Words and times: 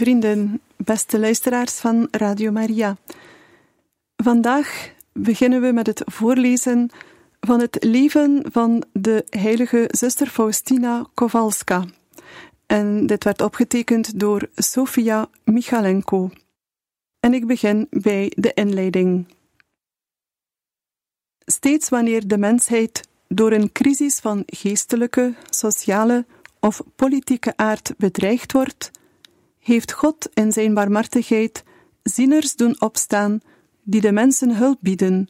Vrienden, 0.00 0.60
beste 0.76 1.18
luisteraars 1.18 1.72
van 1.72 2.08
Radio 2.10 2.50
Maria. 2.52 2.96
Vandaag 4.16 4.92
beginnen 5.12 5.60
we 5.60 5.72
met 5.72 5.86
het 5.86 6.02
voorlezen 6.04 6.90
van 7.40 7.60
het 7.60 7.84
leven 7.84 8.44
van 8.52 8.84
de 8.92 9.24
heilige 9.30 9.88
zuster 9.90 10.26
Faustina 10.26 11.06
Kowalska. 11.14 11.84
En 12.66 13.06
dit 13.06 13.24
werd 13.24 13.40
opgetekend 13.42 14.20
door 14.20 14.48
Sofia 14.54 15.28
Michalenko. 15.44 16.30
En 17.20 17.34
ik 17.34 17.46
begin 17.46 17.86
bij 17.90 18.32
de 18.36 18.52
inleiding. 18.54 19.26
Steeds 21.46 21.88
wanneer 21.88 22.28
de 22.28 22.38
mensheid 22.38 23.08
door 23.28 23.52
een 23.52 23.72
crisis 23.72 24.18
van 24.18 24.42
geestelijke, 24.46 25.34
sociale 25.50 26.24
of 26.60 26.82
politieke 26.96 27.52
aard 27.56 27.94
bedreigd 27.96 28.52
wordt, 28.52 28.90
heeft 29.60 29.92
God 29.92 30.28
in 30.34 30.52
zijn 30.52 30.74
barmhartigheid 30.74 31.64
zieners 32.02 32.54
doen 32.54 32.80
opstaan 32.80 33.40
die 33.82 34.00
de 34.00 34.12
mensen 34.12 34.56
hulp 34.56 34.78
bieden 34.80 35.28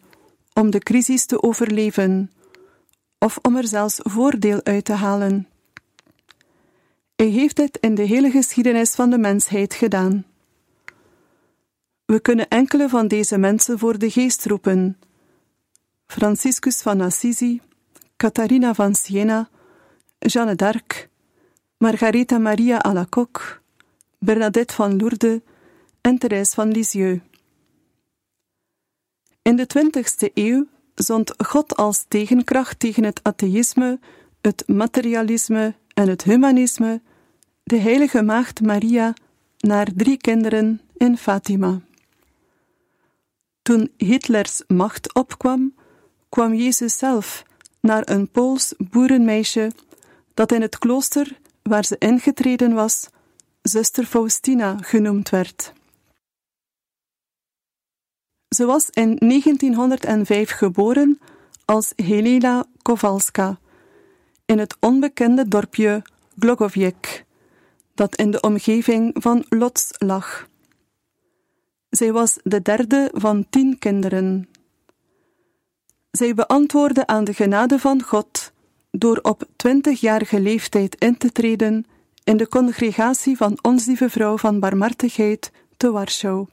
om 0.53 0.71
de 0.71 0.79
crisis 0.79 1.25
te 1.27 1.43
overleven 1.43 2.31
of 3.19 3.39
om 3.43 3.57
er 3.57 3.67
zelfs 3.67 4.01
voordeel 4.03 4.61
uit 4.63 4.85
te 4.85 4.93
halen. 4.93 5.49
Hij 7.17 7.27
heeft 7.27 7.57
dit 7.57 7.79
in 7.81 7.95
de 7.95 8.03
hele 8.03 8.31
geschiedenis 8.31 8.95
van 8.95 9.11
de 9.11 9.19
mensheid 9.19 9.75
gedaan. 9.75 10.25
We 12.05 12.21
kunnen 12.21 12.49
enkele 12.49 12.89
van 12.89 13.09
deze 13.09 13.39
mensen 13.39 13.79
voor 13.79 13.99
de 13.99 14.11
geest 14.11 14.47
roepen: 14.47 14.99
Franciscus 16.07 16.83
van 16.83 17.01
Assisi, 17.01 17.61
Catharina 18.17 18.75
van 18.75 18.95
Siena, 18.95 19.49
Jeanne 20.19 20.55
d'Arc, 20.55 21.09
Margaretha 21.77 22.39
Maria 22.39 22.79
Alacoque, 22.79 23.60
Bernadette 24.25 24.75
van 24.75 24.97
Lourdes 24.97 25.41
en 26.01 26.19
Thérèse 26.19 26.55
van 26.55 26.71
Lisieux. 26.71 27.21
In 29.43 29.57
de 29.57 29.67
20e 29.67 30.33
eeuw 30.35 30.67
zond 30.95 31.35
God 31.47 31.77
als 31.77 32.05
tegenkracht 32.09 32.79
tegen 32.79 33.05
het 33.05 33.21
atheïsme, 33.23 33.99
het 34.41 34.69
materialisme 34.69 35.75
en 35.95 36.09
het 36.09 36.23
humanisme 36.23 37.01
de 37.63 37.77
heilige 37.77 38.23
maagd 38.23 38.61
Maria 38.61 39.15
naar 39.59 39.89
drie 39.95 40.17
kinderen 40.17 40.81
in 40.97 41.17
Fatima. 41.17 41.81
Toen 43.63 43.91
Hitlers 43.97 44.63
macht 44.67 45.15
opkwam, 45.15 45.75
kwam 46.29 46.55
Jezus 46.55 46.99
zelf 46.99 47.43
naar 47.81 48.03
een 48.09 48.29
Pools 48.31 48.75
boerenmeisje 48.79 49.73
dat 50.35 50.53
in 50.53 50.61
het 50.61 50.79
klooster 50.79 51.39
waar 51.63 51.85
ze 51.85 51.97
ingetreden 51.99 52.75
was, 52.75 53.09
zuster 53.63 54.05
Faustina 54.05 54.77
genoemd 54.81 55.29
werd. 55.29 55.73
Ze 58.49 58.65
was 58.65 58.91
in 58.91 59.17
1905 59.17 60.51
geboren 60.51 61.21
als 61.65 61.93
Helena 61.97 62.65
Kowalska 62.83 63.59
in 64.45 64.59
het 64.59 64.77
onbekende 64.81 65.49
dorpje 65.49 66.03
Glogowiec, 66.39 67.25
dat 67.95 68.17
in 68.17 68.31
de 68.31 68.41
omgeving 68.41 69.11
van 69.15 69.45
Lodz 69.49 69.91
lag. 69.99 70.49
Zij 71.91 72.13
was 72.13 72.39
de 72.43 72.63
derde 72.63 73.11
van 73.15 73.47
tien 73.51 73.79
kinderen. 73.79 74.49
Zij 76.11 76.35
beantwoordde 76.35 77.07
aan 77.07 77.25
de 77.25 77.35
genade 77.35 77.79
van 77.79 78.03
God 78.03 78.53
door 78.91 79.19
op 79.23 79.49
twintigjarige 79.57 80.41
leeftijd 80.41 80.95
in 80.95 81.17
te 81.17 81.33
treden 81.33 81.87
in 82.25 82.37
de 82.37 82.49
congregatie 82.49 83.37
van 83.37 83.59
Ons 83.63 83.87
Lieve 83.87 84.11
Vrouw 84.11 84.39
van 84.39 84.61
Barmhartigheid 84.61 85.53
te 85.77 85.91
Warschau. 85.91 86.47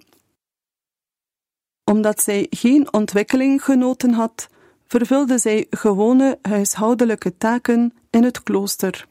Omdat 1.84 2.22
zij 2.22 2.48
geen 2.50 2.94
ontwikkeling 2.94 3.64
genoten 3.64 4.14
had, 4.14 4.48
vervulde 4.88 5.38
zij 5.38 5.68
gewone 5.70 6.40
huishoudelijke 6.42 7.38
taken 7.38 7.94
in 8.10 8.24
het 8.24 8.44
klooster. 8.44 9.08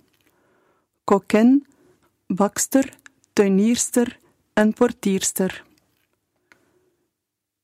Kokin, 1.05 1.66
bakster, 2.27 2.95
tuinierster 3.33 4.19
en 4.53 4.72
portierster. 4.72 5.65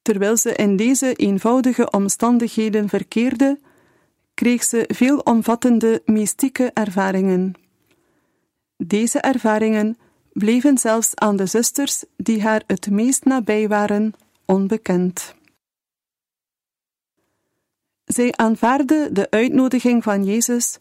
Terwijl 0.03 0.37
ze 0.37 0.55
in 0.55 0.77
deze 0.77 1.15
eenvoudige 1.15 1.91
omstandigheden 1.91 2.89
verkeerde, 2.89 3.59
kreeg 4.35 4.65
ze 4.65 4.85
veelomvattende 4.89 6.03
mystieke 6.05 6.71
ervaringen. 6.75 7.62
Deze 8.87 9.19
ervaringen 9.21 9.99
bleven 10.33 10.79
zelfs 10.79 11.15
aan 11.15 11.37
de 11.37 11.47
zusters 11.47 12.05
die 12.17 12.43
haar 12.43 12.63
het 12.67 12.91
meest 12.91 13.25
nabij 13.25 13.69
waren 13.69 14.13
onbekend. 14.45 15.35
Zij 18.05 18.33
aanvaarde 18.37 19.09
de 19.13 19.31
uitnodiging 19.31 20.03
van 20.03 20.25
Jezus 20.25 20.77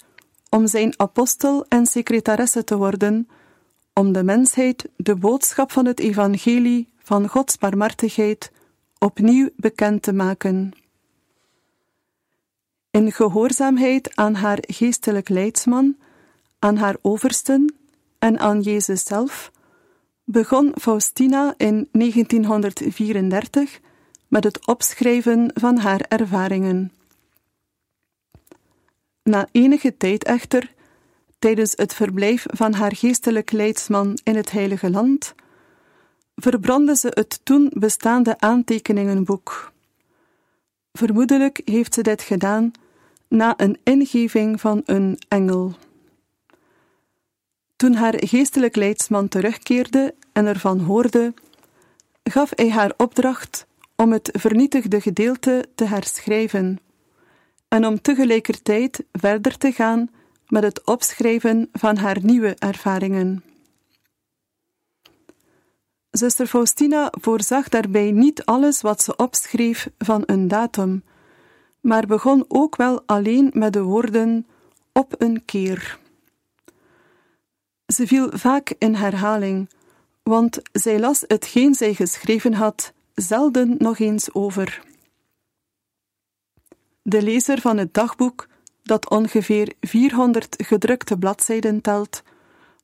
om 0.50 0.68
zijn 0.68 0.94
apostel 1.00 1.66
en 1.68 1.86
secretaresse 1.86 2.64
te 2.64 2.78
worden, 2.78 3.28
om 3.94 4.12
de 4.12 4.24
mensheid 4.24 4.90
de 4.96 5.16
boodschap 5.16 5.72
van 5.72 5.86
het 5.86 6.00
evangelie 6.00 6.90
van 6.98 7.28
Gods 7.28 7.58
barmhartigheid 7.58 8.52
opnieuw 8.98 9.50
bekend 9.56 10.02
te 10.02 10.14
maken. 10.14 10.72
In 12.92 13.12
gehoorzaamheid 13.12 14.16
aan 14.16 14.34
haar 14.34 14.58
geestelijk 14.62 15.30
leidsman, 15.30 15.98
aan 16.60 16.78
haar 16.78 16.96
oversten 17.02 17.81
en 18.22 18.40
aan 18.40 18.62
Jezus 18.62 19.04
zelf, 19.04 19.52
begon 20.24 20.72
Faustina 20.80 21.54
in 21.58 21.88
1934 21.92 23.80
met 24.28 24.44
het 24.44 24.68
opschrijven 24.68 25.52
van 25.54 25.78
haar 25.78 26.06
ervaringen. 26.08 26.92
Na 29.24 29.48
enige 29.52 29.98
tijd 29.98 30.24
echter, 30.24 30.74
tijdens 31.40 31.74
het 31.76 31.94
verblijf 31.94 32.46
van 32.48 32.74
haar 32.74 32.96
geestelijk 32.96 33.52
leidsman 33.52 34.20
in 34.24 34.36
het 34.36 34.52
Heilige 34.52 34.90
Land, 34.90 35.34
verbrandde 36.36 36.96
ze 36.96 37.08
het 37.09 37.40
toen 37.44 37.72
bestaande 37.74 38.40
aantekeningenboek. 38.40 39.72
Vermoedelijk 40.94 41.62
heeft 41.66 41.94
ze 41.94 42.02
dit 42.02 42.22
gedaan 42.22 42.72
na 43.28 43.53
een 43.58 43.80
ingeving 43.84 44.62
van 44.62 44.82
een 44.86 45.20
engel. 45.28 45.76
Toen 47.81 47.94
haar 47.94 48.14
geestelijk 48.18 48.75
leidsman 48.75 49.28
terugkeerde 49.28 50.16
en 50.31 50.46
ervan 50.46 50.80
hoorde, 50.80 51.34
gaf 52.24 52.52
hij 52.56 52.69
haar 52.69 52.94
opdracht 52.97 53.68
om 53.96 54.12
het 54.12 54.30
vernietigde 54.34 55.02
gedeelte 55.02 55.66
te 55.76 55.85
herschrijven 55.85 56.79
en 57.67 57.85
om 57.85 58.02
tegelijkertijd 58.02 59.03
verder 59.11 59.58
te 59.58 59.72
gaan 59.72 60.09
met 60.47 60.64
het 60.64 60.85
opschrijven 60.85 61.70
van 61.73 61.97
haar 61.97 62.17
nieuwe 62.22 62.56
ervaringen. 62.56 63.44
Zuster 66.11 66.47
Faustina 66.47 67.14
voorzag 67.22 67.70
daarbij 67.70 68.11
niet 68.11 68.46
alles 68.46 68.82
wat 68.82 69.02
ze 69.02 69.16
opschreef 69.16 69.90
van 69.97 70.23
een 70.26 70.47
datum, 70.47 71.03
maar 71.79 72.06
begon 72.06 72.46
ook 72.47 72.76
wel 72.76 73.03
alleen 73.06 73.52
met 73.53 73.73
de 73.73 73.82
woorden 73.82 74.47
op 74.91 75.16
een 75.17 75.46
keer. 75.46 76.00
Ze 77.93 78.08
viel 78.08 78.29
vaak 78.32 78.73
in 78.78 78.96
herhaling, 78.96 79.70
want 80.23 80.59
zij 80.72 80.99
las 80.99 81.23
hetgeen 81.28 81.76
zij 81.76 81.93
geschreven 81.93 82.53
had 82.53 82.93
zelden 83.14 83.76
nog 83.78 83.99
eens 83.99 84.34
over. 84.34 84.84
De 87.02 87.22
lezer 87.22 87.61
van 87.61 87.78
het 87.78 87.93
dagboek, 87.93 88.47
dat 88.84 89.09
ongeveer 89.09 89.73
400 89.79 90.55
gedrukte 90.58 91.17
bladzijden 91.17 91.82
telt, 91.82 92.23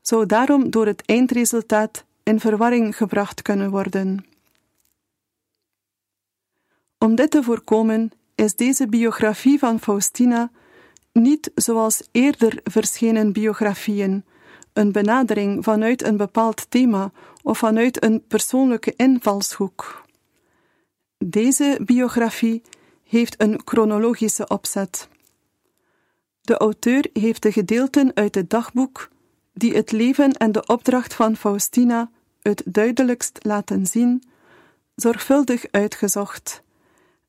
zou 0.01 0.25
daarom 0.25 0.69
door 0.69 0.85
het 0.85 1.05
eindresultaat 1.05 2.05
in 2.23 2.39
verwarring 2.39 2.97
gebracht 2.97 3.41
kunnen 3.41 3.69
worden. 3.69 4.25
Om 6.97 7.15
dit 7.15 7.31
te 7.31 7.43
voorkomen, 7.43 8.11
is 8.35 8.55
deze 8.55 8.87
biografie 8.87 9.59
van 9.59 9.79
Faustina 9.79 10.51
niet 11.11 11.51
zoals 11.55 12.07
eerder 12.11 12.59
verschenen 12.63 13.33
biografieën, 13.33 14.23
een 14.77 14.91
benadering 14.91 15.63
vanuit 15.63 16.03
een 16.03 16.17
bepaald 16.17 16.69
thema 16.69 17.11
of 17.43 17.57
vanuit 17.57 18.03
een 18.03 18.23
persoonlijke 18.27 18.93
invalshoek. 18.95 20.05
Deze 21.17 21.79
biografie 21.85 22.61
heeft 23.03 23.41
een 23.41 23.61
chronologische 23.65 24.47
opzet. 24.47 25.07
De 26.41 26.57
auteur 26.57 27.09
heeft 27.13 27.41
de 27.41 27.51
gedeelten 27.51 28.11
uit 28.13 28.35
het 28.35 28.49
dagboek 28.49 29.09
die 29.53 29.75
het 29.75 29.91
leven 29.91 30.31
en 30.31 30.51
de 30.51 30.65
opdracht 30.65 31.13
van 31.13 31.35
Faustina 31.35 32.09
het 32.41 32.61
duidelijkst 32.65 33.39
laten 33.41 33.85
zien, 33.85 34.23
zorgvuldig 34.95 35.65
uitgezocht 35.71 36.63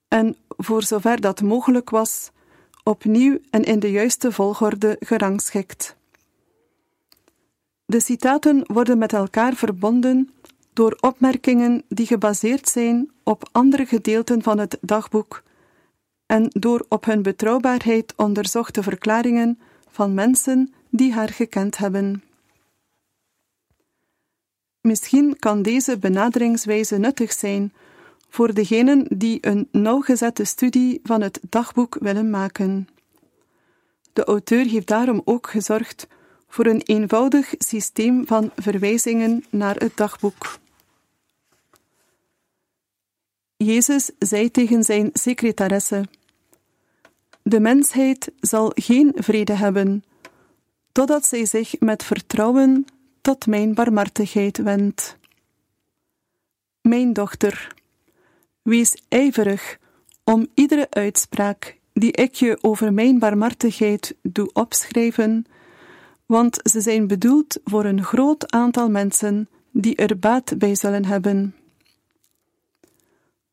en, 0.09 0.37
voor 0.49 0.83
zover 0.83 1.21
dat 1.21 1.43
mogelijk 1.43 1.91
was, 1.91 2.31
opnieuw 2.83 3.39
en 3.51 3.63
in 3.65 3.79
de 3.79 3.91
juiste 3.91 4.33
volgorde 4.33 4.97
gerangschikt. 5.01 5.98
De 7.91 8.01
citaten 8.01 8.63
worden 8.67 8.99
met 8.99 9.13
elkaar 9.13 9.55
verbonden 9.55 10.31
door 10.73 10.97
opmerkingen 11.01 11.83
die 11.89 12.07
gebaseerd 12.07 12.69
zijn 12.69 13.11
op 13.23 13.49
andere 13.53 13.87
gedeelten 13.87 14.43
van 14.43 14.59
het 14.59 14.79
dagboek 14.81 15.43
en 16.27 16.47
door 16.49 16.87
op 16.89 17.05
hun 17.05 17.23
betrouwbaarheid 17.23 18.13
onderzochte 18.17 18.83
verklaringen 18.83 19.59
van 19.91 20.15
mensen 20.15 20.75
die 20.91 21.13
haar 21.13 21.29
gekend 21.29 21.77
hebben. 21.77 22.23
Misschien 24.81 25.39
kan 25.39 25.63
deze 25.63 25.99
benaderingswijze 25.99 26.99
nuttig 26.99 27.33
zijn 27.33 27.73
voor 28.29 28.55
degenen 28.55 29.07
die 29.19 29.39
een 29.41 29.69
nauwgezette 29.73 30.45
studie 30.45 31.01
van 31.03 31.21
het 31.21 31.41
dagboek 31.49 31.97
willen 32.01 32.31
maken. 32.31 32.89
De 34.13 34.25
auteur 34.25 34.65
heeft 34.65 34.87
daarom 34.87 35.23
ook 35.25 35.51
gezorgd 35.51 36.07
voor 36.49 36.67
een 36.67 36.83
eenvoudig 36.85 37.55
systeem 37.59 38.27
van 38.27 38.51
verwijzingen 38.57 39.45
naar 39.51 39.77
het 39.77 39.97
dagboek. 39.97 40.59
Jezus 43.57 44.11
zei 44.19 44.51
tegen 44.51 44.85
zijn 44.85 45.11
secretaresse: 45.13 46.05
De 47.43 47.61
mensheid 47.61 48.33
zal 48.41 48.73
geen 48.75 49.13
vrede 49.15 49.53
hebben, 49.53 50.05
totdat 50.93 51.27
zij 51.27 51.45
zich 51.47 51.81
met 51.81 52.05
vertrouwen 52.05 52.85
tot 53.21 53.47
mijn 53.47 53.75
barmhartigheid 53.75 54.59
wendt. 54.59 55.17
Mijn 56.81 57.13
dochter, 57.13 57.75
wees 58.63 58.97
ijverig 59.09 59.79
om 60.25 60.47
iedere 60.55 60.87
uitspraak 60.91 61.77
die 61.93 62.13
ik 62.13 62.35
je 62.35 62.59
over 62.61 62.93
mijn 62.93 63.19
barmhartigheid 63.19 64.17
doe 64.23 64.51
opschrijven, 64.53 65.47
want 66.29 66.59
ze 66.63 66.81
zijn 66.81 67.07
bedoeld 67.07 67.59
voor 67.65 67.85
een 67.85 68.05
groot 68.05 68.53
aantal 68.53 68.91
mensen 68.91 69.49
die 69.71 69.97
er 69.97 70.19
baat 70.19 70.59
bij 70.59 70.75
zullen 70.75 71.05
hebben. 71.05 71.55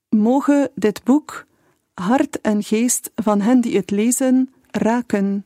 Mogen 0.10 0.72
dit 0.74 1.04
boek 1.04 1.46
hart 1.94 2.42
en 2.42 2.64
geest 2.64 3.12
van 3.16 3.42
hen 3.42 3.62
die 3.62 3.78
het 3.78 3.92
lezen 3.92 4.54
raken 4.72 5.46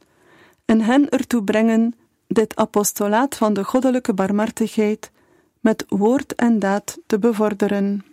en 0.66 0.82
hen 0.82 1.10
ertoe 1.10 1.44
brengen 1.44 1.96
dit 2.28 2.56
apostolaat 2.56 3.36
van 3.36 3.54
de 3.54 3.64
goddelijke 3.64 4.14
barmhartigheid 4.14 5.12
met 5.60 5.86
woord 5.88 6.36
en 6.36 6.60
daad 6.60 7.00
te 7.06 7.20
bevorderen. 7.20 8.06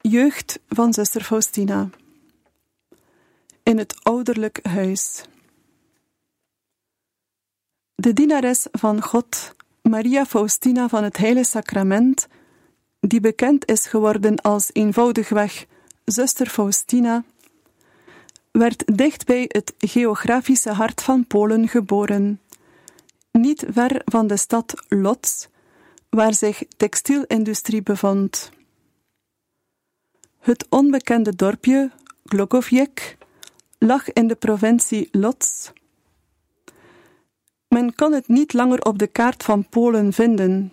Jeugd 0.00 0.60
van 0.68 0.92
zuster 0.92 1.22
Faustina 1.22 1.90
in 3.62 3.78
het 3.78 3.94
ouderlijk 4.02 4.58
huis. 4.62 5.24
De 7.94 8.12
dienares 8.12 8.66
van 8.72 9.02
God, 9.02 9.54
Maria 9.82 10.26
Faustina 10.26 10.88
van 10.88 11.04
het 11.04 11.16
Heilige 11.16 11.50
Sacrament, 11.50 12.28
die 13.00 13.20
bekend 13.20 13.68
is 13.68 13.86
geworden 13.86 14.40
als 14.40 14.70
eenvoudigweg 14.72 15.66
zuster 16.04 16.46
Faustina, 16.46 17.24
werd 18.50 18.96
dicht 18.96 19.26
bij 19.26 19.44
het 19.48 19.74
geografische 19.78 20.70
hart 20.70 21.02
van 21.02 21.26
Polen 21.26 21.68
geboren, 21.68 22.40
niet 23.32 23.64
ver 23.68 24.02
van 24.04 24.26
de 24.26 24.36
stad 24.36 24.84
Lodz, 24.88 25.46
waar 26.08 26.34
zich 26.34 26.62
textielindustrie 26.76 27.82
bevond. 27.82 28.50
Het 30.38 30.66
onbekende 30.68 31.36
dorpje 31.36 31.90
Glogowiec 32.24 33.16
lag 33.82 34.12
in 34.12 34.26
de 34.26 34.34
provincie 34.34 35.08
Lodz. 35.10 35.70
Men 37.68 37.94
kan 37.94 38.12
het 38.12 38.28
niet 38.28 38.52
langer 38.52 38.82
op 38.82 38.98
de 38.98 39.06
kaart 39.06 39.42
van 39.42 39.68
Polen 39.68 40.12
vinden, 40.12 40.72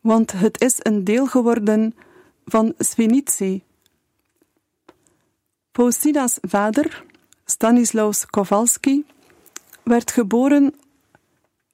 want 0.00 0.32
het 0.32 0.60
is 0.60 0.76
een 0.78 1.04
deel 1.04 1.26
geworden 1.26 1.94
van 2.44 2.74
Swinice, 2.78 3.60
Faustina's 5.72 6.38
vader, 6.40 7.04
Stanislaus 7.44 8.26
Kowalski, 8.26 9.04
werd 9.82 10.10
geboren 10.10 10.74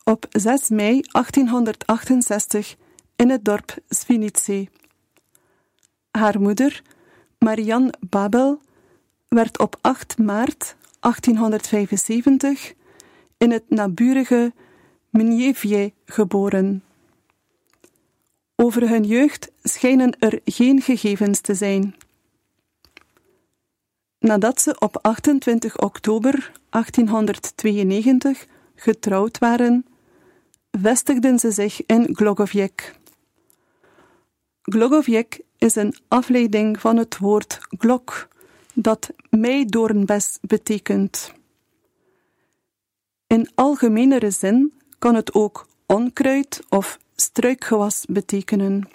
op 0.04 0.26
6 0.30 0.68
mei 0.68 1.00
1868 1.00 2.76
in 3.16 3.30
het 3.30 3.44
dorp 3.44 3.74
Svinice. 3.88 4.68
Haar 6.10 6.40
moeder, 6.40 6.82
Marianne 7.38 7.92
Babel, 8.00 8.60
werd 9.32 9.58
op 9.58 9.76
8 9.80 10.18
maart 10.18 10.76
1875 11.00 12.74
in 13.38 13.50
het 13.50 13.64
naburige 13.68 14.52
Mnievje 15.10 15.92
geboren. 16.04 16.84
Over 18.56 18.88
hun 18.88 19.04
jeugd 19.04 19.50
schijnen 19.62 20.16
er 20.18 20.40
geen 20.44 20.80
gegevens 20.80 21.40
te 21.40 21.54
zijn. 21.54 21.96
Nadat 24.18 24.60
ze 24.60 24.76
op 24.78 24.98
28 25.02 25.78
oktober 25.78 26.52
1892 26.70 28.46
getrouwd 28.74 29.38
waren, 29.38 29.86
vestigden 30.70 31.38
ze 31.38 31.50
zich 31.50 31.86
in 31.86 32.16
Glogowiec. 32.16 32.94
Glogowiec 34.62 35.40
is 35.58 35.74
een 35.74 35.94
afleiding 36.08 36.80
van 36.80 36.96
het 36.96 37.18
woord 37.18 37.58
glok, 37.78 38.28
dat 38.72 39.10
meidoornbes 39.30 40.38
betekent. 40.40 41.32
In 43.26 43.50
algemenere 43.54 44.30
zin 44.30 44.72
kan 44.98 45.14
het 45.14 45.34
ook 45.34 45.68
onkruid 45.86 46.62
of 46.68 46.98
struikgewas 47.16 48.04
betekenen. 48.08 48.88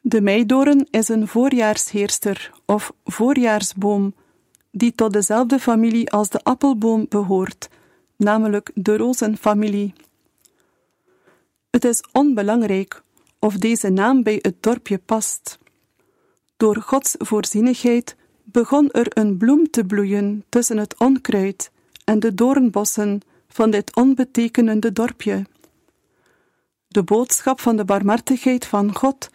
De 0.00 0.20
meidoorn 0.20 0.86
is 0.90 1.08
een 1.08 1.28
voorjaarsheerster 1.28 2.52
of 2.66 2.92
voorjaarsboom 3.04 4.14
die 4.70 4.94
tot 4.94 5.12
dezelfde 5.12 5.58
familie 5.58 6.10
als 6.10 6.28
de 6.28 6.40
appelboom 6.42 7.06
behoort, 7.08 7.68
namelijk 8.16 8.70
de 8.74 8.96
rozenfamilie. 8.96 9.92
Het 11.70 11.84
is 11.84 12.04
onbelangrijk 12.12 13.02
of 13.38 13.54
deze 13.54 13.88
naam 13.88 14.22
bij 14.22 14.38
het 14.42 14.62
dorpje 14.62 14.98
past. 14.98 15.58
Door 16.60 16.76
Gods 16.76 17.14
voorzienigheid 17.18 18.16
begon 18.44 18.90
er 18.90 19.06
een 19.18 19.36
bloem 19.36 19.70
te 19.70 19.84
bloeien 19.84 20.44
tussen 20.48 20.76
het 20.76 20.98
onkruid 20.98 21.70
en 22.04 22.20
de 22.20 22.34
doornbossen 22.34 23.20
van 23.48 23.70
dit 23.70 23.96
onbetekenende 23.96 24.92
dorpje. 24.92 25.46
De 26.88 27.02
boodschap 27.02 27.60
van 27.60 27.76
de 27.76 27.84
barmhartigheid 27.84 28.66
van 28.66 28.94
God 28.94 29.30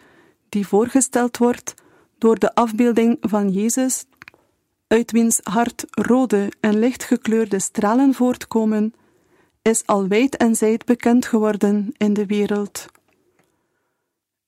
die 0.48 0.66
voorgesteld 0.66 1.36
wordt 1.36 1.74
door 2.18 2.38
de 2.38 2.54
afbeelding 2.54 3.16
van 3.20 3.50
Jezus, 3.50 4.04
uit 4.86 5.10
wiens 5.12 5.40
hart 5.42 5.84
rode 5.90 6.52
en 6.60 6.78
lichtgekleurde 6.78 7.58
stralen 7.58 8.14
voortkomen, 8.14 8.94
is 9.62 9.86
al 9.86 10.08
wijd 10.08 10.36
en 10.36 10.56
zijd 10.56 10.84
bekend 10.84 11.26
geworden 11.26 11.92
in 11.96 12.12
de 12.12 12.26
wereld. 12.26 12.86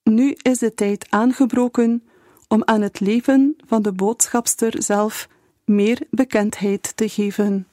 Nu 0.03 0.37
is 0.43 0.59
de 0.59 0.75
tijd 0.75 1.07
aangebroken 1.11 2.03
om 2.49 2.63
aan 2.65 2.81
het 2.81 3.01
leven 3.01 3.57
van 3.67 3.83
de 3.83 3.93
boodschapster 3.93 4.83
zelf 4.83 5.29
meer 5.65 6.01
bekendheid 6.11 6.97
te 6.97 7.09
geven. 7.09 7.67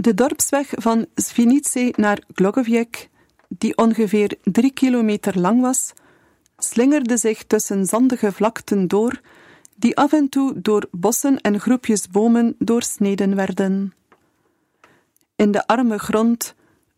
De 0.00 0.14
dorpsweg 0.14 0.72
van 0.76 1.06
Svinice 1.14 1.92
naar 1.96 2.22
Glogoviec, 2.34 3.08
die 3.48 3.76
ongeveer 3.76 4.36
drie 4.42 4.72
kilometer 4.72 5.38
lang 5.38 5.60
was, 5.60 5.92
slingerde 6.58 7.16
zich 7.16 7.44
tussen 7.44 7.86
zandige 7.86 8.32
vlakten 8.32 8.88
door, 8.88 9.20
die 9.76 9.96
af 9.96 10.12
en 10.12 10.28
toe 10.28 10.60
door 10.60 10.88
bossen 10.90 11.40
en 11.40 11.60
groepjes 11.60 12.08
bomen 12.08 12.54
doorsneden 12.58 13.34
werden. 13.36 13.92
In 15.36 15.50
de 15.50 15.66
arme 15.66 15.98
grond 15.98 16.54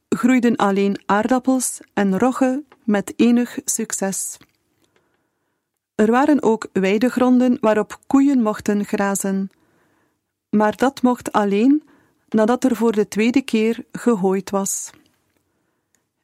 groeiden 0.09 0.57
alleen 0.57 1.01
aardappels 1.07 1.81
en 1.95 2.19
rogge 2.19 2.63
met 2.85 3.13
enig 3.17 3.59
succes. 3.65 4.37
Er 5.95 6.11
waren 6.11 6.43
ook 6.43 6.69
weidegronden 6.73 7.59
waarop 7.61 7.99
koeien 8.07 8.43
mochten 8.43 8.85
grazen, 8.85 9.51
maar 10.51 10.77
dat 10.77 11.03
mocht 11.03 11.33
alleen 11.33 11.89
nadat 12.31 12.65
er 12.65 12.77
voor 12.77 12.93
de 12.93 13.09
tweede 13.09 13.43
keer 13.43 13.85
gehooid 13.93 14.51
was. 14.51 14.91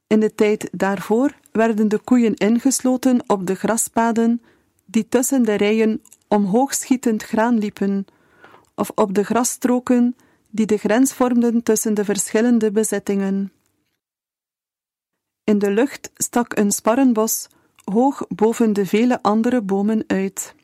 In 0.06 0.20
de 0.20 0.34
tijd 0.34 0.68
daarvoor 0.72 1.32
werden 1.52 1.88
de 1.88 1.98
koeien 1.98 2.34
ingesloten 2.34 3.22
op 3.26 3.46
de 3.46 3.54
graspaden 3.54 4.42
die 4.84 5.08
tussen 5.08 5.42
de 5.42 5.54
rijen 5.54 6.02
omhoogschietend 6.28 7.22
graan 7.22 7.58
liepen, 7.58 8.06
of 8.74 8.90
op 8.94 9.14
de 9.14 9.24
grasstroken 9.24 10.16
die 10.50 10.66
de 10.66 10.76
grens 10.76 11.12
vormden 11.12 11.62
tussen 11.62 11.94
de 11.94 12.04
verschillende 12.04 12.70
bezittingen. 12.70 13.52
In 15.44 15.58
de 15.58 15.70
lucht 15.70 16.10
stak 16.14 16.56
een 16.56 16.72
sparrenbos 16.72 17.48
hoog 17.84 18.26
boven 18.28 18.72
de 18.72 18.86
vele 18.86 19.22
andere 19.22 19.62
bomen 19.62 20.04
uit. 20.06 20.54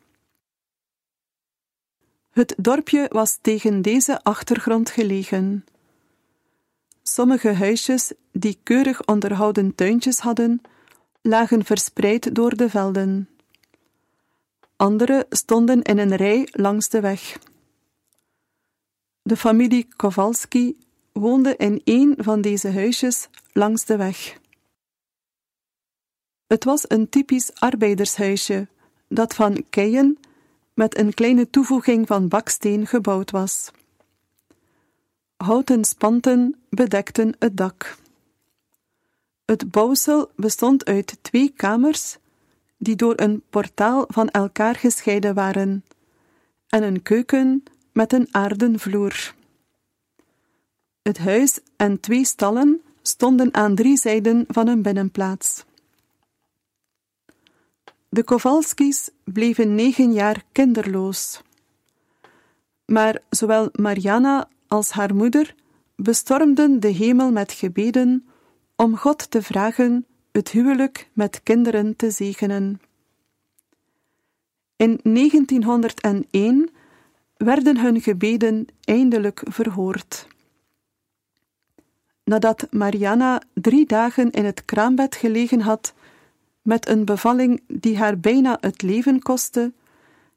Het 2.33 2.55
dorpje 2.59 3.07
was 3.11 3.39
tegen 3.41 3.83
deze 3.83 4.23
achtergrond 4.23 4.91
gelegen. 4.91 5.65
Sommige 7.03 7.53
huisjes, 7.53 8.13
die 8.33 8.59
keurig 8.63 9.05
onderhouden 9.05 9.75
tuintjes 9.75 10.19
hadden, 10.19 10.61
lagen 11.21 11.65
verspreid 11.65 12.35
door 12.35 12.57
de 12.57 12.71
velden. 12.71 13.29
Andere 14.77 15.27
stonden 15.31 15.83
in 15.83 15.99
een 15.99 16.17
rij 16.17 16.49
langs 16.51 16.89
de 16.89 17.01
weg. 17.01 17.39
De 19.23 19.37
familie 19.37 19.89
Kowalski 19.97 20.79
woonde 21.13 21.57
in 21.57 21.81
een 21.85 22.15
van 22.19 22.41
deze 22.41 22.71
huisjes 22.73 23.29
langs 23.53 23.85
de 23.85 23.97
weg. 23.97 24.39
Het 26.47 26.65
was 26.65 26.85
een 26.89 27.09
typisch 27.09 27.55
arbeidershuisje, 27.55 28.69
dat 29.09 29.35
van 29.35 29.65
keien 29.71 30.19
met 30.75 30.99
een 30.99 31.15
kleine 31.15 31.51
toevoeging 31.51 32.07
van 32.07 32.29
baksteen 32.29 32.87
gebouwd 32.87 33.31
was. 33.31 33.71
Houten 35.37 35.85
spanten 35.85 36.57
bedekten 36.69 37.35
het 37.39 37.57
dak. 37.57 37.97
Het 39.45 39.71
bouwsel 39.71 40.31
bestond 40.37 40.85
uit 40.85 41.19
twee 41.23 41.53
kamers, 41.57 42.17
die 42.77 42.97
door 42.97 43.21
een 43.21 43.43
portaal 43.51 44.05
van 44.09 44.29
elkaar 44.29 44.75
gescheiden 44.75 45.35
waren, 45.35 45.85
en 46.69 46.83
een 46.83 47.03
keuken 47.03 47.63
met 47.93 48.13
een 48.13 48.29
aarden 48.31 48.79
vloer. 48.79 49.35
Het 51.03 51.19
huis 51.19 51.61
en 51.77 52.01
twee 52.01 52.25
stallen 52.25 52.83
stonden 53.03 53.55
aan 53.55 53.75
drie 53.75 53.97
zijden 53.97 54.45
van 54.49 54.69
een 54.69 54.83
binnenplaats. 54.83 55.65
De 58.15 58.25
Kowalskis 58.25 59.11
bleven 59.25 59.75
negen 59.75 60.13
jaar 60.13 60.45
kinderloos. 60.53 61.43
Maar 62.85 63.23
zowel 63.31 63.69
Mariana 63.73 64.49
als 64.69 64.91
haar 64.91 65.15
moeder 65.15 65.55
bestormden 65.97 66.81
de 66.81 66.89
hemel 66.89 67.31
met 67.31 67.53
gebeden 67.53 68.27
om 68.77 68.97
God 68.97 69.31
te 69.31 69.43
vragen 69.43 70.07
het 70.33 70.51
huwelijk 70.51 71.11
met 71.13 71.43
kinderen 71.43 71.97
te 71.97 72.11
zegenen. 72.11 72.81
In 74.77 75.01
1901 75.03 76.71
werden 77.37 77.79
hun 77.79 78.01
gebeden 78.01 78.67
eindelijk 78.85 79.43
verhoord. 79.45 80.27
Nadat 82.25 82.67
Mariana 82.71 83.43
drie 83.55 83.87
dagen 83.87 84.31
in 84.31 84.45
het 84.45 84.65
kraambed 84.65 85.15
gelegen 85.15 85.61
had, 85.61 85.95
met 86.63 86.89
een 86.89 87.05
bevalling 87.05 87.63
die 87.67 87.99
haar 87.99 88.19
bijna 88.19 88.59
het 88.61 88.83
leven 88.83 89.23
kostte, 89.23 89.73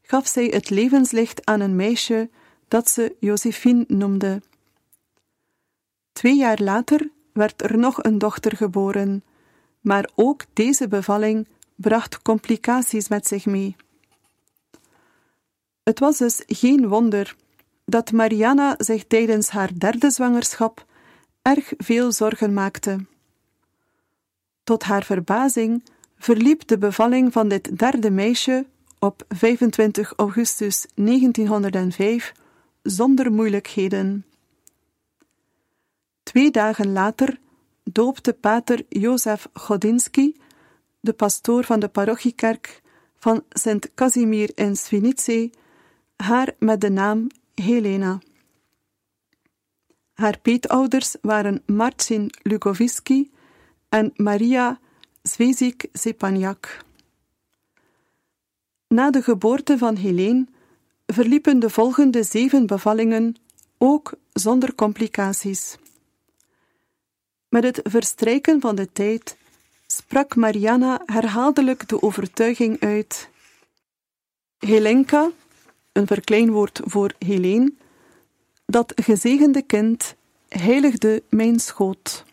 gaf 0.02 0.28
zij 0.28 0.46
het 0.46 0.70
levenslicht 0.70 1.46
aan 1.46 1.60
een 1.60 1.76
meisje 1.76 2.30
dat 2.68 2.90
ze 2.90 3.16
Josephine 3.20 3.84
noemde. 3.88 4.42
Twee 6.12 6.36
jaar 6.36 6.62
later 6.62 7.10
werd 7.34 7.62
er 7.62 7.78
nog 7.78 8.04
een 8.04 8.18
dochter 8.18 8.56
geboren, 8.58 9.24
maar 9.82 10.10
ook 10.16 10.46
deze 10.54 10.88
bevalling 10.88 11.48
bracht 11.76 12.22
complicaties 12.22 13.08
met 13.08 13.28
zich 13.28 13.46
mee. 13.46 13.76
Het 15.84 16.00
was 16.00 16.18
dus 16.18 16.44
geen 16.46 16.88
wonder 16.88 17.36
dat 17.86 18.12
Mariana 18.12 18.76
zich 18.78 19.06
tijdens 19.06 19.50
haar 19.50 19.70
derde 19.78 20.10
zwangerschap 20.12 20.86
erg 21.42 21.74
veel 21.78 22.12
zorgen 22.12 22.54
maakte. 22.54 23.06
Tot 24.64 24.84
haar 24.84 25.04
verbazing 25.04 25.84
verliep 26.18 26.68
de 26.68 26.78
bevalling 26.78 27.34
van 27.34 27.48
dit 27.48 27.78
derde 27.80 28.12
meisje 28.12 28.66
op 29.00 29.26
25 29.30 30.14
augustus 30.16 30.86
1905 30.96 32.34
zonder 32.82 33.32
moeilijkheden. 33.32 34.26
Twee 36.24 36.52
dagen 36.52 36.92
later 36.92 37.40
doopte 37.84 38.34
pater 38.34 38.86
Jozef 38.90 39.48
Godinski, 39.54 40.36
de 41.00 41.14
pastoor 41.14 41.64
van 41.64 41.80
de 41.80 41.88
parochiekerk 41.88 42.82
van 43.18 43.44
Sint 43.50 43.94
Casimir 43.94 44.52
in 44.56 44.76
Svinice, 44.76 45.52
haar 46.16 46.56
met 46.60 46.82
de 46.82 46.90
naam 46.90 47.28
Helena. 47.54 48.20
Haar 50.14 50.40
peetouders 50.40 51.16
waren 51.22 51.64
Marcin 51.66 52.32
Lugoviski 52.42 53.32
en 53.90 54.12
Maria 54.16 54.80
Zvezik 55.28 55.88
Sepaniak. 55.94 56.84
Na 58.88 59.10
de 59.12 59.22
geboorte 59.22 59.78
van 59.78 59.96
Helene 59.96 60.46
verliepen 61.06 61.60
de 61.60 61.70
volgende 61.70 62.24
zeven 62.24 62.66
bevallingen 62.66 63.36
ook 63.78 64.14
zonder 64.34 64.76
complicaties. 64.76 65.78
Met 67.50 67.64
het 67.64 67.80
verstrijken 67.84 68.62
van 68.62 68.76
de 68.76 68.92
tijd 68.92 69.38
sprak 69.88 70.36
Mariana 70.36 71.02
herhaaldelijk 71.06 71.88
de 71.88 72.02
overtuiging 72.02 72.80
uit: 72.80 73.30
Helenka, 74.58 75.32
een 75.92 76.08
verkleinwoord 76.08 76.82
voor 76.84 77.14
Helene, 77.20 77.74
dat 78.66 78.94
gezegende 78.96 79.62
kind 79.62 80.16
heiligde 80.50 81.24
mijn 81.30 81.60
schoot. 81.60 82.26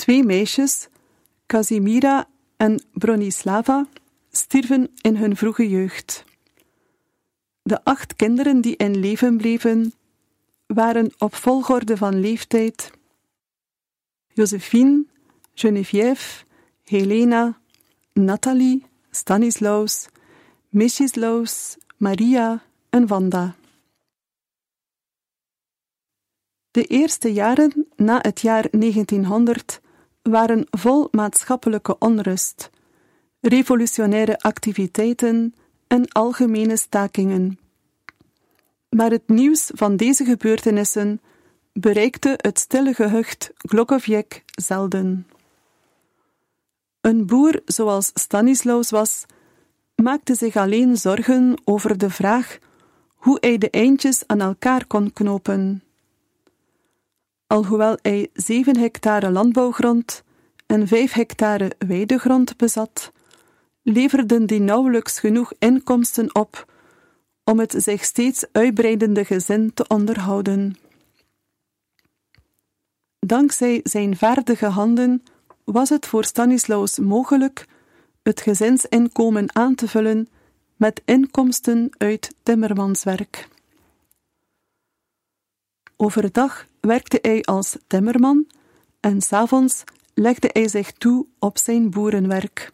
Twee 0.00 0.24
meisjes, 0.24 0.88
Casimira 1.46 2.28
en 2.56 2.82
Bronislava, 2.92 3.86
stierven 4.30 4.90
in 5.00 5.16
hun 5.16 5.36
vroege 5.36 5.68
jeugd. 5.68 6.24
De 7.62 7.84
acht 7.84 8.16
kinderen 8.16 8.60
die 8.60 8.76
in 8.76 8.96
leven 8.96 9.36
bleven, 9.36 9.92
waren 10.66 11.12
op 11.18 11.34
volgorde 11.34 11.96
van 11.96 12.20
leeftijd 12.20 12.90
Josephine, 14.32 15.04
Geneviève, 15.54 16.44
Helena, 16.82 17.60
Nathalie, 18.12 18.86
Stanislaus, 19.10 20.08
Michislaus, 20.68 21.76
Maria 21.96 22.62
en 22.90 23.06
Wanda. 23.06 23.54
De 26.70 26.84
eerste 26.84 27.32
jaren 27.32 27.86
na 27.96 28.18
het 28.20 28.40
jaar 28.40 28.68
1900 28.70 29.80
waren 30.22 30.66
vol 30.70 31.08
maatschappelijke 31.10 31.98
onrust, 31.98 32.70
revolutionaire 33.40 34.38
activiteiten 34.38 35.54
en 35.86 36.08
algemene 36.08 36.76
stakingen. 36.76 37.58
Maar 38.88 39.10
het 39.10 39.28
nieuws 39.28 39.70
van 39.74 39.96
deze 39.96 40.24
gebeurtenissen 40.24 41.20
bereikte 41.72 42.34
het 42.36 42.58
stille 42.58 42.94
gehucht 42.94 43.50
Glogoviec 43.56 44.42
zelden. 44.46 45.26
Een 47.00 47.26
boer 47.26 47.60
zoals 47.64 48.10
Stanislaus 48.14 48.90
was, 48.90 49.24
maakte 49.94 50.34
zich 50.34 50.56
alleen 50.56 50.96
zorgen 50.96 51.60
over 51.64 51.98
de 51.98 52.10
vraag 52.10 52.58
hoe 53.14 53.36
hij 53.40 53.58
de 53.58 53.70
eindjes 53.70 54.22
aan 54.26 54.40
elkaar 54.40 54.86
kon 54.86 55.12
knopen. 55.12 55.82
Alhoewel 57.50 57.98
hij 58.02 58.30
zeven 58.32 58.76
hectare 58.76 59.30
landbouwgrond 59.30 60.22
en 60.66 60.88
vijf 60.88 61.12
hectare 61.12 61.72
weidegrond 61.78 62.56
bezat, 62.56 63.12
leverden 63.82 64.46
die 64.46 64.60
nauwelijks 64.60 65.18
genoeg 65.18 65.52
inkomsten 65.58 66.34
op 66.34 66.72
om 67.44 67.58
het 67.58 67.74
zich 67.76 68.04
steeds 68.04 68.44
uitbreidende 68.52 69.24
gezin 69.24 69.74
te 69.74 69.84
onderhouden. 69.88 70.76
Dankzij 73.18 73.80
zijn 73.82 74.16
vaardige 74.16 74.66
handen 74.66 75.22
was 75.64 75.88
het 75.88 76.06
voor 76.06 76.24
Stanislaus 76.24 76.98
mogelijk 76.98 77.66
het 78.22 78.40
gezinsinkomen 78.40 79.54
aan 79.54 79.74
te 79.74 79.88
vullen 79.88 80.28
met 80.76 81.02
inkomsten 81.04 81.90
uit 81.98 82.34
timmermanswerk. 82.42 83.48
Overdag 85.96 86.68
werkte 86.80 87.18
hij 87.22 87.42
als 87.42 87.76
timmerman 87.86 88.46
en 89.00 89.20
s'avonds 89.20 89.84
legde 90.14 90.50
hij 90.52 90.68
zich 90.68 90.92
toe 90.92 91.26
op 91.38 91.58
zijn 91.58 91.90
boerenwerk. 91.90 92.70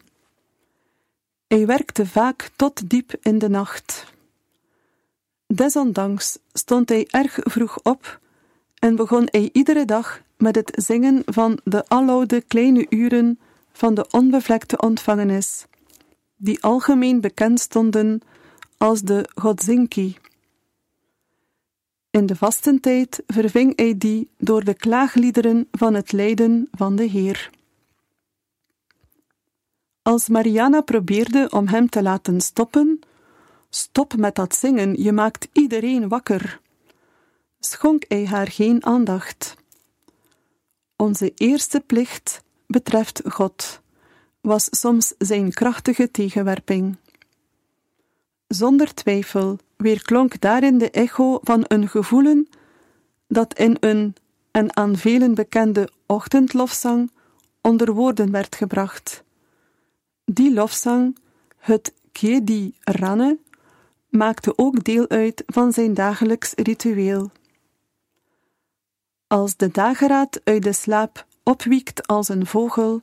Hij 1.46 1.66
werkte 1.66 2.06
vaak 2.06 2.50
tot 2.56 2.90
diep 2.90 3.14
in 3.20 3.38
de 3.38 3.48
nacht. 3.48 4.14
Desondanks 5.46 6.38
stond 6.52 6.88
hij 6.88 7.06
erg 7.10 7.38
vroeg 7.42 7.78
op 7.82 8.20
en 8.78 8.96
begon 8.96 9.28
hij 9.30 9.50
iedere 9.52 9.84
dag 9.84 10.22
met 10.36 10.54
het 10.54 10.72
zingen 10.84 11.22
van 11.24 11.58
de 11.64 11.84
aloude 11.88 12.40
kleine 12.40 12.86
uren 12.88 13.38
van 13.72 13.94
de 13.94 14.06
onbevlekte 14.10 14.78
ontvangenis, 14.80 15.66
die 16.36 16.62
algemeen 16.62 17.20
bekend 17.20 17.60
stonden 17.60 18.20
als 18.76 19.00
de 19.00 19.28
Godzinki. 19.34 20.16
In 22.16 22.26
de 22.26 22.36
vastentijd 22.36 23.22
verving 23.26 23.72
hij 23.76 23.98
die 23.98 24.30
door 24.38 24.64
de 24.64 24.74
klaagliederen 24.74 25.68
van 25.70 25.94
het 25.94 26.12
lijden 26.12 26.68
van 26.70 26.96
de 26.96 27.04
Heer. 27.04 27.50
Als 30.02 30.28
Mariana 30.28 30.80
probeerde 30.80 31.48
om 31.50 31.68
hem 31.68 31.88
te 31.88 32.02
laten 32.02 32.40
stoppen, 32.40 33.00
stop 33.70 34.16
met 34.16 34.34
dat 34.34 34.54
zingen, 34.54 35.02
je 35.02 35.12
maakt 35.12 35.48
iedereen 35.52 36.08
wakker, 36.08 36.60
schonk 37.60 38.04
hij 38.08 38.26
haar 38.26 38.48
geen 38.48 38.84
aandacht. 38.84 39.56
Onze 40.96 41.32
eerste 41.34 41.80
plicht 41.80 42.42
betreft 42.66 43.22
God, 43.28 43.80
was 44.40 44.68
soms 44.70 45.14
zijn 45.18 45.52
krachtige 45.52 46.10
tegenwerping. 46.10 46.96
Zonder 48.48 48.94
twijfel 48.94 49.58
weerklonk 49.76 50.40
daarin 50.40 50.78
de 50.78 50.90
echo 50.90 51.38
van 51.42 51.64
een 51.68 51.88
gevoelen 51.88 52.48
dat 53.28 53.58
in 53.58 53.76
een 53.80 54.14
en 54.50 54.76
aan 54.76 54.96
velen 54.96 55.34
bekende 55.34 55.88
ochtendlofzang 56.06 57.10
onder 57.60 57.92
woorden 57.92 58.30
werd 58.30 58.56
gebracht. 58.56 59.24
Die 60.24 60.54
lofzang, 60.54 61.18
het 61.56 61.94
Kiedi 62.12 62.76
Ranne, 62.80 63.38
maakte 64.08 64.58
ook 64.58 64.84
deel 64.84 65.08
uit 65.08 65.42
van 65.46 65.72
zijn 65.72 65.94
dagelijks 65.94 66.52
ritueel. 66.54 67.30
Als 69.26 69.56
de 69.56 69.68
dageraad 69.68 70.40
uit 70.44 70.62
de 70.62 70.72
slaap 70.72 71.26
opwiekt 71.42 72.06
als 72.06 72.28
een 72.28 72.46
vogel, 72.46 73.02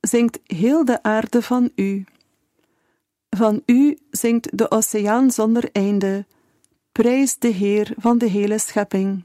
zingt 0.00 0.38
heel 0.46 0.84
de 0.84 1.02
aarde 1.02 1.42
van 1.42 1.70
u. 1.74 2.04
Van 3.36 3.62
u 3.66 3.98
zingt 4.10 4.58
de 4.58 4.70
oceaan 4.70 5.30
zonder 5.30 5.68
einde, 5.72 6.26
prijs 6.92 7.38
de 7.38 7.48
Heer 7.48 7.94
van 7.96 8.18
de 8.18 8.26
hele 8.26 8.58
schepping. 8.58 9.24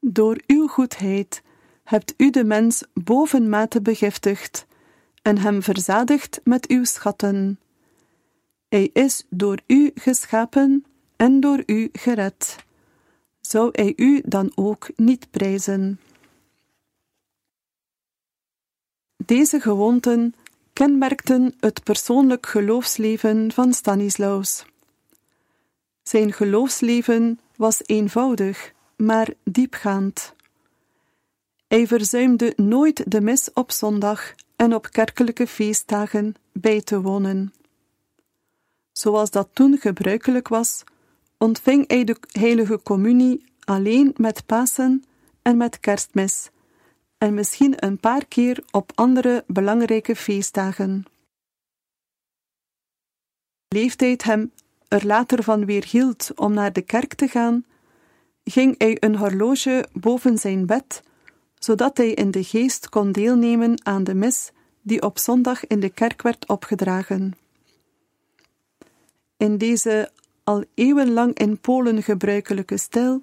Door 0.00 0.40
uw 0.46 0.66
goedheid 0.66 1.42
hebt 1.84 2.14
u 2.16 2.30
de 2.30 2.44
mens 2.44 2.84
bovenmate 2.92 3.80
begiftigd 3.82 4.66
en 5.22 5.38
hem 5.38 5.62
verzadigd 5.62 6.40
met 6.42 6.68
uw 6.68 6.84
schatten. 6.84 7.60
Hij 8.68 8.90
is 8.92 9.24
door 9.28 9.58
u 9.66 9.90
geschapen 9.94 10.84
en 11.16 11.40
door 11.40 11.62
u 11.66 11.88
gered. 11.92 12.56
Zou 13.40 13.68
hij 13.72 13.92
u 13.96 14.22
dan 14.24 14.52
ook 14.54 14.88
niet 14.96 15.30
prijzen? 15.30 16.00
Deze 19.16 19.60
gewoonten 19.60 20.34
kenmerkten 20.74 21.54
het 21.60 21.82
persoonlijk 21.82 22.46
geloofsleven 22.46 23.52
van 23.52 23.72
Stanislaus. 23.72 24.64
Zijn 26.02 26.32
geloofsleven 26.32 27.40
was 27.56 27.82
eenvoudig, 27.86 28.72
maar 28.96 29.28
diepgaand. 29.44 30.34
Hij 31.68 31.86
verzuimde 31.86 32.52
nooit 32.56 33.10
de 33.10 33.20
mis 33.20 33.52
op 33.52 33.72
zondag 33.72 34.34
en 34.56 34.74
op 34.74 34.90
kerkelijke 34.90 35.46
feestdagen 35.46 36.34
bij 36.52 36.80
te 36.80 37.00
wonen. 37.00 37.52
Zoals 38.92 39.30
dat 39.30 39.48
toen 39.52 39.78
gebruikelijk 39.78 40.48
was, 40.48 40.84
ontving 41.38 41.88
hij 41.88 42.04
de 42.04 42.16
heilige 42.32 42.80
communie 42.82 43.44
alleen 43.64 44.14
met 44.16 44.46
Pasen 44.46 45.04
en 45.42 45.56
met 45.56 45.80
kerstmis, 45.80 46.50
en 47.24 47.34
misschien 47.34 47.84
een 47.84 47.98
paar 47.98 48.26
keer 48.26 48.64
op 48.70 48.92
andere 48.94 49.44
belangrijke 49.46 50.16
feestdagen. 50.16 51.04
Leeftijd 53.68 54.22
hem 54.22 54.52
er 54.88 55.06
later 55.06 55.42
van 55.42 55.64
weer 55.64 55.84
hield 55.84 56.32
om 56.34 56.54
naar 56.54 56.72
de 56.72 56.82
kerk 56.82 57.14
te 57.14 57.28
gaan, 57.28 57.64
ging 58.44 58.74
hij 58.78 58.96
een 59.00 59.16
horloge 59.16 59.86
boven 59.92 60.38
zijn 60.38 60.66
bed, 60.66 61.02
zodat 61.58 61.96
hij 61.96 62.10
in 62.10 62.30
de 62.30 62.44
geest 62.44 62.88
kon 62.88 63.12
deelnemen 63.12 63.86
aan 63.86 64.04
de 64.04 64.14
mis 64.14 64.50
die 64.82 65.02
op 65.02 65.18
zondag 65.18 65.66
in 65.66 65.80
de 65.80 65.90
kerk 65.90 66.22
werd 66.22 66.48
opgedragen. 66.48 67.32
In 69.36 69.58
deze 69.58 70.10
al 70.42 70.64
eeuwenlang 70.74 71.38
in 71.38 71.58
Polen 71.58 72.02
gebruikelijke 72.02 72.76
stijl 72.76 73.22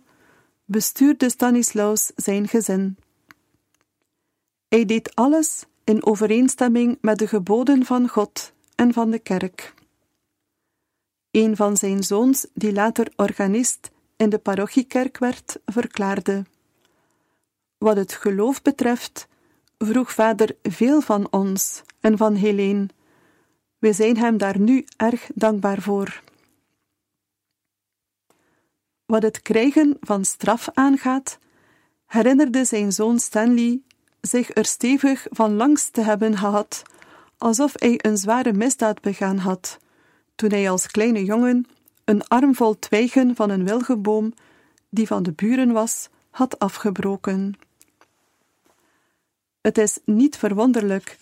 bestuurde 0.66 1.30
Stanislaus 1.30 2.12
zijn 2.16 2.48
gezin. 2.48 2.98
Hij 4.72 4.86
deed 4.86 5.16
alles 5.16 5.66
in 5.84 6.06
overeenstemming 6.06 6.98
met 7.02 7.18
de 7.18 7.28
geboden 7.28 7.86
van 7.86 8.08
God 8.08 8.54
en 8.76 8.94
van 8.94 9.12
de 9.12 9.20
kerk. 9.20 9.74
Een 11.32 11.56
van 11.56 11.78
zijn 11.78 12.04
zoons, 12.04 12.48
die 12.54 12.74
later 12.74 13.12
organist 13.16 13.92
in 14.16 14.30
de 14.30 14.38
parochiekerk 14.38 15.18
werd, 15.18 15.60
verklaarde: 15.66 16.46
Wat 17.78 17.96
het 17.96 18.14
geloof 18.14 18.62
betreft, 18.62 19.28
vroeg 19.78 20.12
vader 20.14 20.56
veel 20.64 21.02
van 21.02 21.32
ons 21.32 21.84
en 22.00 22.18
van 22.18 22.34
Helene. 22.34 22.88
We 23.78 23.94
zijn 23.94 24.18
hem 24.18 24.38
daar 24.38 24.60
nu 24.60 24.86
erg 24.98 25.30
dankbaar 25.36 25.82
voor. 25.82 26.24
Wat 29.06 29.24
het 29.24 29.42
krijgen 29.42 29.98
van 30.00 30.26
straf 30.26 30.70
aangaat, 30.74 31.40
herinnerde 32.06 32.66
zijn 32.66 32.92
zoon 32.92 33.20
Stanley 33.20 33.82
zich 34.22 34.56
er 34.56 34.66
stevig 34.66 35.28
van 35.30 35.56
langs 35.56 35.90
te 35.90 36.02
hebben 36.02 36.38
gehad, 36.38 36.84
alsof 37.38 37.74
hij 37.76 38.00
een 38.02 38.18
zware 38.18 38.54
misdaad 38.54 39.02
begaan 39.02 39.38
had, 39.38 39.80
toen 40.36 40.50
hij 40.50 40.70
als 40.70 40.88
kleine 40.88 41.24
jongen 41.24 41.66
een 42.06 42.28
armvol 42.28 42.80
twijgen 42.80 43.36
van 43.36 43.50
een 43.50 43.66
wilgeboom, 43.66 44.34
die 44.90 45.08
van 45.08 45.24
de 45.24 45.32
buren 45.32 45.72
was, 45.72 46.10
had 46.30 46.60
afgebroken. 46.60 47.54
Het 49.62 49.78
is 49.78 50.00
niet 50.06 50.38
verwonderlijk 50.38 51.18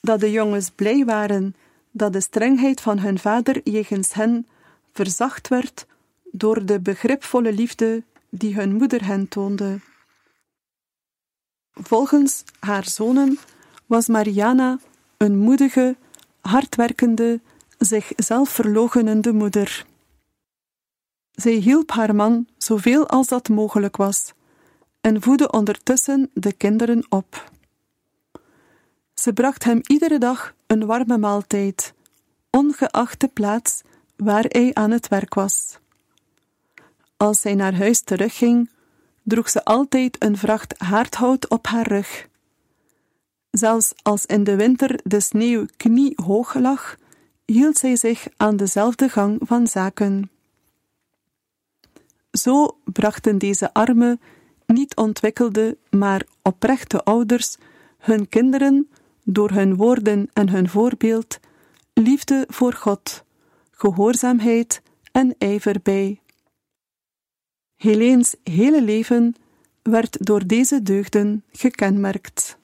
dat 0.00 0.20
de 0.20 0.30
jongens 0.30 0.70
blij 0.70 1.04
waren 1.04 1.54
dat 1.90 2.12
de 2.12 2.20
strengheid 2.20 2.80
van 2.80 2.98
hun 2.98 3.18
vader 3.18 3.60
jegens 3.64 4.12
hen 4.12 4.46
verzacht 4.92 5.48
werd 5.48 5.86
door 6.32 6.66
de 6.66 6.80
begripvolle 6.80 7.52
liefde 7.52 8.02
die 8.28 8.54
hun 8.54 8.74
moeder 8.74 9.06
hen 9.06 9.28
toonde. 9.28 9.78
Volgens 11.82 12.44
haar 12.58 12.84
zonen 12.84 13.38
was 13.86 14.06
Mariana 14.06 14.78
een 15.16 15.38
moedige, 15.38 15.96
hardwerkende, 16.40 17.40
zichzelf 17.78 18.48
verlogenende 18.48 19.32
moeder. 19.32 19.86
Zij 21.30 21.52
hielp 21.52 21.90
haar 21.90 22.14
man 22.14 22.46
zoveel 22.56 23.08
als 23.08 23.26
dat 23.26 23.48
mogelijk 23.48 23.96
was 23.96 24.32
en 25.00 25.22
voedde 25.22 25.50
ondertussen 25.50 26.30
de 26.32 26.52
kinderen 26.52 27.06
op. 27.08 27.50
Ze 29.14 29.32
bracht 29.32 29.64
hem 29.64 29.80
iedere 29.82 30.18
dag 30.18 30.54
een 30.66 30.86
warme 30.86 31.18
maaltijd, 31.18 31.94
ongeacht 32.50 33.20
de 33.20 33.28
plaats 33.28 33.82
waar 34.16 34.44
hij 34.48 34.74
aan 34.74 34.90
het 34.90 35.08
werk 35.08 35.34
was. 35.34 35.78
Als 37.16 37.40
zij 37.40 37.54
naar 37.54 37.74
huis 37.74 38.00
terugging, 38.00 38.70
droeg 39.26 39.50
ze 39.50 39.64
altijd 39.64 40.16
een 40.18 40.36
vracht 40.36 40.74
haardhout 40.78 41.48
op 41.48 41.66
haar 41.66 41.88
rug. 41.88 42.28
Zelfs 43.50 43.92
als 44.02 44.26
in 44.26 44.44
de 44.44 44.56
winter 44.56 45.00
de 45.04 45.20
sneeuw 45.20 45.66
kniehoog 45.76 46.54
lag, 46.54 46.96
hield 47.44 47.78
zij 47.78 47.96
zich 47.96 48.26
aan 48.36 48.56
dezelfde 48.56 49.08
gang 49.08 49.38
van 49.40 49.66
zaken. 49.66 50.30
Zo 52.30 52.78
brachten 52.84 53.38
deze 53.38 53.72
arme, 53.72 54.18
niet 54.66 54.96
ontwikkelde, 54.96 55.76
maar 55.90 56.26
oprechte 56.42 57.04
ouders 57.04 57.56
hun 57.98 58.28
kinderen 58.28 58.88
door 59.24 59.50
hun 59.50 59.76
woorden 59.76 60.30
en 60.32 60.48
hun 60.48 60.68
voorbeeld 60.68 61.38
liefde 61.92 62.44
voor 62.48 62.72
God, 62.72 63.24
gehoorzaamheid 63.70 64.82
en 65.12 65.34
ijver 65.38 65.76
bij. 65.82 66.20
Heleens 67.76 68.36
hele 68.42 68.82
leven 68.82 69.34
werd 69.82 70.26
door 70.26 70.46
deze 70.46 70.82
deugden 70.82 71.44
gekenmerkt. 71.52 72.58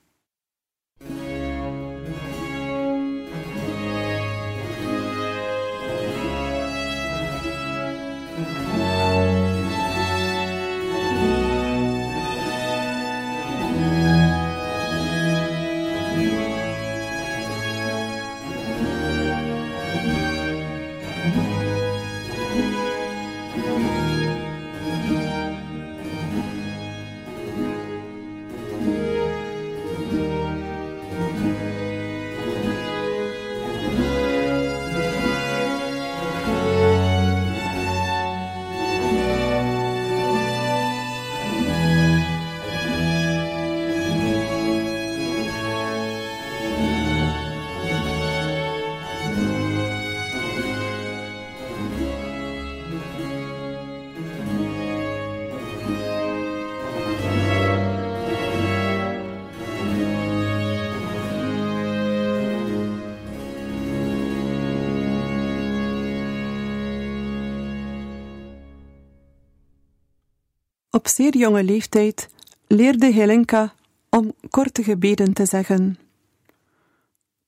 Op 70.94 71.08
zeer 71.08 71.36
jonge 71.36 71.64
leeftijd 71.64 72.28
leerde 72.66 73.06
Helenka 73.06 73.74
om 74.08 74.32
korte 74.50 74.82
gebeden 74.82 75.32
te 75.32 75.46
zeggen. 75.46 75.98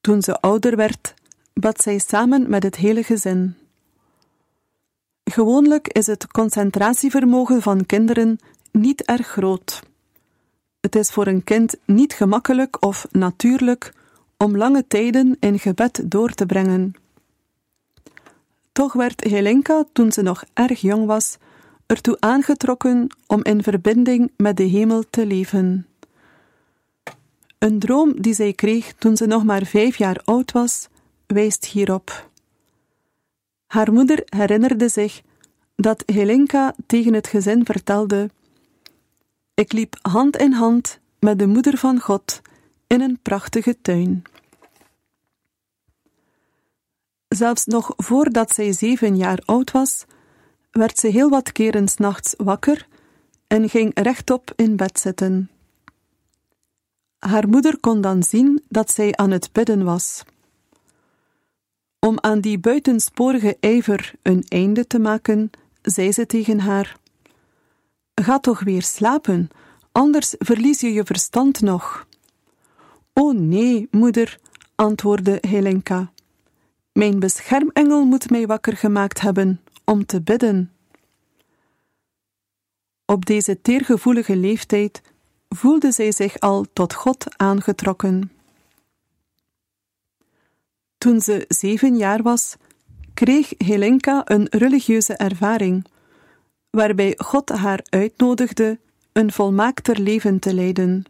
Toen 0.00 0.22
ze 0.22 0.40
ouder 0.40 0.76
werd, 0.76 1.14
bad 1.54 1.80
zij 1.82 1.98
samen 1.98 2.50
met 2.50 2.62
het 2.62 2.76
hele 2.76 3.02
gezin. 3.02 3.54
Gewoonlijk 5.24 5.88
is 5.88 6.06
het 6.06 6.26
concentratievermogen 6.26 7.62
van 7.62 7.86
kinderen 7.86 8.38
niet 8.72 9.02
erg 9.02 9.26
groot. 9.26 9.82
Het 10.80 10.96
is 10.96 11.10
voor 11.10 11.26
een 11.26 11.44
kind 11.44 11.76
niet 11.84 12.12
gemakkelijk 12.12 12.84
of 12.84 13.06
natuurlijk 13.10 13.92
om 14.36 14.56
lange 14.56 14.86
tijden 14.86 15.36
in 15.40 15.58
gebed 15.58 16.02
door 16.04 16.30
te 16.30 16.46
brengen. 16.46 16.94
Toch 18.72 18.92
werd 18.92 19.24
Helenka, 19.24 19.84
toen 19.92 20.12
ze 20.12 20.22
nog 20.22 20.44
erg 20.54 20.80
jong 20.80 21.06
was, 21.06 21.38
ertoe 21.86 22.16
aangetrokken 22.20 23.06
om 23.26 23.44
in 23.44 23.62
verbinding 23.62 24.32
met 24.36 24.56
de 24.56 24.62
hemel 24.62 25.04
te 25.10 25.26
leven. 25.26 25.86
Een 27.58 27.78
droom 27.78 28.20
die 28.22 28.34
zij 28.34 28.52
kreeg 28.52 28.92
toen 28.92 29.16
ze 29.16 29.26
nog 29.26 29.44
maar 29.44 29.64
vijf 29.64 29.96
jaar 29.96 30.20
oud 30.24 30.52
was, 30.52 30.88
wijst 31.26 31.64
hierop. 31.64 32.28
Haar 33.66 33.92
moeder 33.92 34.22
herinnerde 34.24 34.88
zich 34.88 35.22
dat 35.76 36.02
Helenka 36.06 36.74
tegen 36.86 37.14
het 37.14 37.26
gezin 37.26 37.64
vertelde: 37.64 38.30
Ik 39.54 39.72
liep 39.72 39.96
hand 40.02 40.36
in 40.36 40.52
hand 40.52 40.98
met 41.18 41.38
de 41.38 41.46
moeder 41.46 41.76
van 41.76 42.00
God 42.00 42.40
in 42.86 43.00
een 43.00 43.18
prachtige 43.22 43.76
tuin. 43.82 44.22
Zelfs 47.28 47.64
nog 47.64 47.92
voordat 47.96 48.54
zij 48.54 48.72
zeven 48.72 49.16
jaar 49.16 49.38
oud 49.44 49.70
was, 49.70 50.04
werd 50.74 50.98
ze 50.98 51.06
heel 51.06 51.28
wat 51.28 51.52
keren 51.52 51.88
nachts 51.96 52.34
wakker 52.36 52.86
en 53.46 53.68
ging 53.68 53.90
rechtop 53.94 54.52
in 54.56 54.76
bed 54.76 54.98
zitten. 54.98 55.50
Haar 57.18 57.48
moeder 57.48 57.78
kon 57.80 58.00
dan 58.00 58.22
zien 58.22 58.62
dat 58.68 58.90
zij 58.90 59.16
aan 59.16 59.30
het 59.30 59.52
bidden 59.52 59.84
was. 59.84 60.22
Om 61.98 62.18
aan 62.20 62.40
die 62.40 62.58
buitensporige 62.58 63.56
ijver 63.60 64.12
een 64.22 64.44
einde 64.48 64.86
te 64.86 64.98
maken, 64.98 65.50
zei 65.82 66.12
ze 66.12 66.26
tegen 66.26 66.60
haar: 66.60 66.96
Ga 68.14 68.38
toch 68.38 68.60
weer 68.60 68.82
slapen, 68.82 69.48
anders 69.92 70.34
verlies 70.38 70.80
je 70.80 70.92
je 70.92 71.04
verstand 71.04 71.60
nog. 71.60 72.06
O 73.12 73.32
nee, 73.32 73.88
moeder, 73.90 74.38
antwoordde 74.74 75.38
Helenka. 75.40 76.12
Mijn 76.92 77.18
beschermengel 77.18 78.04
moet 78.04 78.30
mij 78.30 78.46
wakker 78.46 78.76
gemaakt 78.76 79.20
hebben 79.20 79.63
om 79.84 80.06
te 80.06 80.22
bidden. 80.22 80.72
Op 83.04 83.26
deze 83.26 83.60
teergevoelige 83.60 84.36
leeftijd 84.36 85.02
voelde 85.48 85.92
zij 85.92 86.12
zich 86.12 86.40
al 86.40 86.66
tot 86.72 86.94
God 86.94 87.26
aangetrokken. 87.36 88.32
Toen 90.98 91.20
ze 91.20 91.44
zeven 91.48 91.96
jaar 91.96 92.22
was, 92.22 92.56
kreeg 93.14 93.52
Helenka 93.58 94.22
een 94.24 94.46
religieuze 94.50 95.16
ervaring, 95.16 95.84
waarbij 96.70 97.14
God 97.16 97.48
haar 97.48 97.80
uitnodigde 97.88 98.78
een 99.12 99.32
volmaakter 99.32 100.00
leven 100.00 100.38
te 100.38 100.54
leiden. 100.54 101.04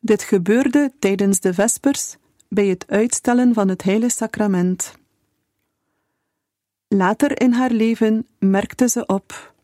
Dit 0.00 0.22
gebeurde 0.22 0.92
tijdens 0.98 1.40
de 1.40 1.54
Vespers 1.54 2.16
bij 2.48 2.66
het 2.66 2.84
uitstellen 2.88 3.54
van 3.54 3.68
het 3.68 3.82
Heilige 3.82 4.14
Sacrament. 4.14 5.00
Later 6.94 7.40
in 7.40 7.52
haar 7.52 7.70
leven 7.70 8.26
merkte 8.38 8.88
ze 8.88 9.06
op: 9.06 9.54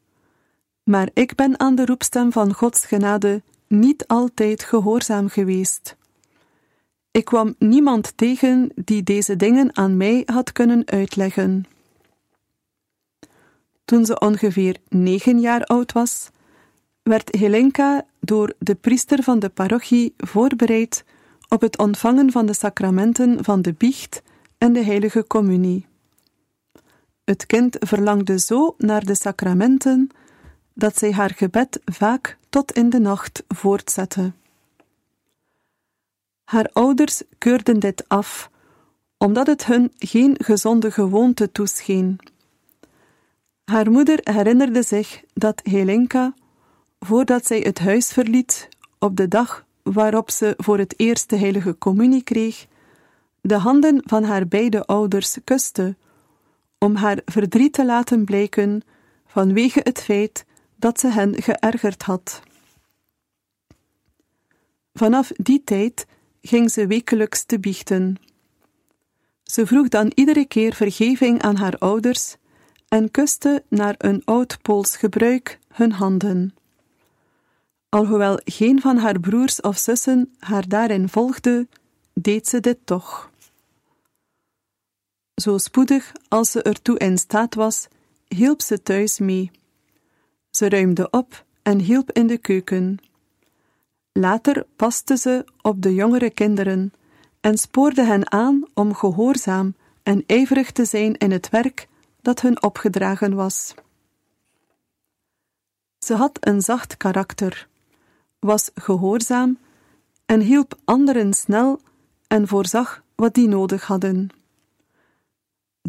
Maar 0.83 1.11
ik 1.13 1.35
ben 1.35 1.61
aan 1.61 1.75
de 1.75 1.85
roepstem 1.85 2.33
van 2.33 2.55
Gods 2.55 2.85
genade 2.87 3.43
niet 3.67 4.07
altijd 4.07 4.63
gehoorzaam 4.63 5.29
geweest. 5.29 5.97
Ik 7.11 7.25
kwam 7.25 7.55
niemand 7.59 8.17
tegen 8.17 8.71
die 8.75 9.03
deze 9.03 9.37
dingen 9.37 9.77
aan 9.77 9.97
mij 9.97 10.23
had 10.27 10.53
kunnen 10.53 10.83
uitleggen. 10.87 11.65
Toen 13.85 14.07
ze 14.07 14.19
ongeveer 14.19 14.77
negen 14.89 15.41
jaar 15.41 15.65
oud 15.65 15.93
was, 15.93 16.31
werd 17.03 17.37
Helenka 17.37 18.07
door 18.21 18.55
de 18.59 18.75
priester 18.75 19.23
van 19.23 19.39
de 19.39 19.49
parochie 19.49 20.15
voorbereid 20.17 21.05
op 21.49 21.61
het 21.61 21.79
ontvangen 21.79 22.33
van 22.33 22.47
de 22.47 22.55
sacramenten 22.55 23.45
van 23.45 23.63
de 23.63 23.73
biecht 23.73 24.23
en 24.59 24.73
de 24.73 24.85
heilige 24.85 25.27
communie. 25.27 25.87
Het 27.29 27.47
kind 27.47 27.77
verlangde 27.81 28.39
zo 28.39 28.75
naar 28.79 29.05
de 29.05 29.15
sacramenten 29.15 30.11
dat 30.73 30.99
zij 30.99 31.13
haar 31.13 31.31
gebed 31.37 31.81
vaak 31.85 32.39
tot 32.49 32.73
in 32.73 32.91
de 32.91 32.99
nacht 32.99 33.45
voortzette. 33.49 34.33
Haar 36.45 36.71
ouders 36.73 37.23
keurden 37.39 37.81
dit 37.81 38.09
af, 38.09 38.51
omdat 39.19 39.47
het 39.47 39.65
hun 39.65 39.93
geen 39.99 40.37
gezonde 40.45 40.91
gewoonte 40.91 41.53
toescheen. 41.53 42.19
Haar 43.65 43.91
moeder 43.91 44.19
herinnerde 44.23 44.83
zich 44.83 45.23
dat 45.35 45.61
Helenka, 45.63 46.35
voordat 46.99 47.47
zij 47.47 47.59
het 47.59 47.79
huis 47.79 48.09
verliet, 48.09 48.69
op 48.99 49.17
de 49.17 49.29
dag 49.29 49.65
waarop 49.83 50.31
ze 50.31 50.55
voor 50.57 50.79
het 50.79 50.95
eerst 50.97 51.31
de 51.31 51.37
heilige 51.37 51.79
communie 51.79 52.23
kreeg, 52.23 52.67
de 53.41 53.57
handen 53.57 54.03
van 54.05 54.25
haar 54.25 54.47
beide 54.47 54.87
ouders 54.87 55.37
kuste 55.45 55.97
om 56.79 56.95
haar 56.95 57.21
verdriet 57.25 57.73
te 57.73 57.85
laten 57.85 58.25
blijken 58.25 58.83
vanwege 59.27 59.81
het 59.83 60.03
feit 60.03 60.45
dat 60.77 61.01
ze 61.01 61.09
hen 61.09 61.43
geërgerd 61.43 62.03
had. 62.03 62.43
Vanaf 64.93 65.31
die 65.37 65.65
tijd 65.65 66.07
ging 66.41 66.71
ze 66.71 66.87
wekelijks 66.87 67.45
te 67.45 67.61
biechten. 67.61 68.17
Ze 69.43 69.67
vroeg 69.67 69.89
dan 69.89 70.13
iedere 70.15 70.45
keer 70.47 70.75
vergeving 70.75 71.43
aan 71.43 71.57
haar 71.57 71.79
ouders 71.79 72.37
en 72.89 73.11
kuste 73.11 73.63
naar 73.69 73.95
een 73.99 74.23
oud 74.25 74.59
Pools 74.63 74.97
gebruik 74.97 75.59
hun 75.69 75.93
handen. 75.93 76.55
Alhoewel 77.89 78.41
geen 78.45 78.81
van 78.81 78.97
haar 78.97 79.21
broers 79.21 79.61
of 79.61 79.79
zussen 79.79 80.35
haar 80.39 80.69
daarin 80.69 81.09
volgde, 81.09 81.67
deed 82.13 82.49
ze 82.49 82.61
dit 82.61 82.79
toch. 82.85 83.31
Zo 85.39 85.59
spoedig 85.59 86.13
als 86.29 86.51
ze 86.51 86.63
ertoe 86.63 86.99
in 86.99 87.19
staat 87.19 87.55
was, 87.55 87.89
hielp 88.29 88.63
ze 88.63 88.83
thuis 88.83 89.19
mee. 89.19 89.51
Ze 90.51 90.69
ruimde 90.69 91.11
op 91.11 91.45
en 91.63 91.79
hielp 91.79 92.13
in 92.13 92.27
de 92.27 92.39
keuken. 92.39 92.99
Later 94.13 94.67
paste 94.77 95.17
ze 95.17 95.45
op 95.63 95.83
de 95.83 95.95
jongere 95.95 96.31
kinderen 96.31 96.93
en 97.41 97.59
spoorde 97.59 98.03
hen 98.03 98.33
aan 98.33 98.65
om 98.75 98.95
gehoorzaam 98.95 99.75
en 100.03 100.25
ijverig 100.27 100.73
te 100.73 100.85
zijn 100.85 101.17
in 101.17 101.31
het 101.31 101.49
werk 101.49 101.89
dat 102.23 102.41
hun 102.41 102.63
opgedragen 102.63 103.35
was. 103.35 103.75
Ze 105.99 106.15
had 106.15 106.39
een 106.41 106.61
zacht 106.61 106.97
karakter, 106.97 107.69
was 108.39 108.71
gehoorzaam 108.75 109.59
en 110.27 110.41
hielp 110.41 110.79
anderen 110.85 111.35
snel 111.35 111.81
en 112.27 112.49
voorzag 112.49 113.03
wat 113.15 113.35
die 113.35 113.49
nodig 113.49 113.87
hadden. 113.87 114.38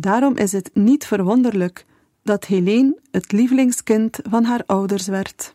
Daarom 0.01 0.37
is 0.37 0.51
het 0.51 0.69
niet 0.73 1.05
verwonderlijk 1.05 1.85
dat 2.23 2.45
Helene 2.45 2.97
het 3.11 3.31
lievelingskind 3.31 4.19
van 4.29 4.43
haar 4.43 4.63
ouders 4.65 5.07
werd. 5.07 5.53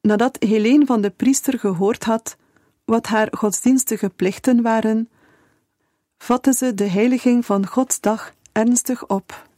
Nadat 0.00 0.36
Helene 0.38 0.86
van 0.86 1.00
de 1.00 1.10
priester 1.10 1.58
gehoord 1.58 2.04
had 2.04 2.36
wat 2.84 3.06
haar 3.06 3.28
godsdienstige 3.30 4.08
plichten 4.08 4.62
waren, 4.62 5.08
vatte 6.18 6.52
ze 6.52 6.74
de 6.74 6.88
heiliging 6.88 7.44
van 7.44 7.66
Gods 7.66 8.00
dag 8.00 8.34
ernstig 8.52 9.06
op. 9.06 9.48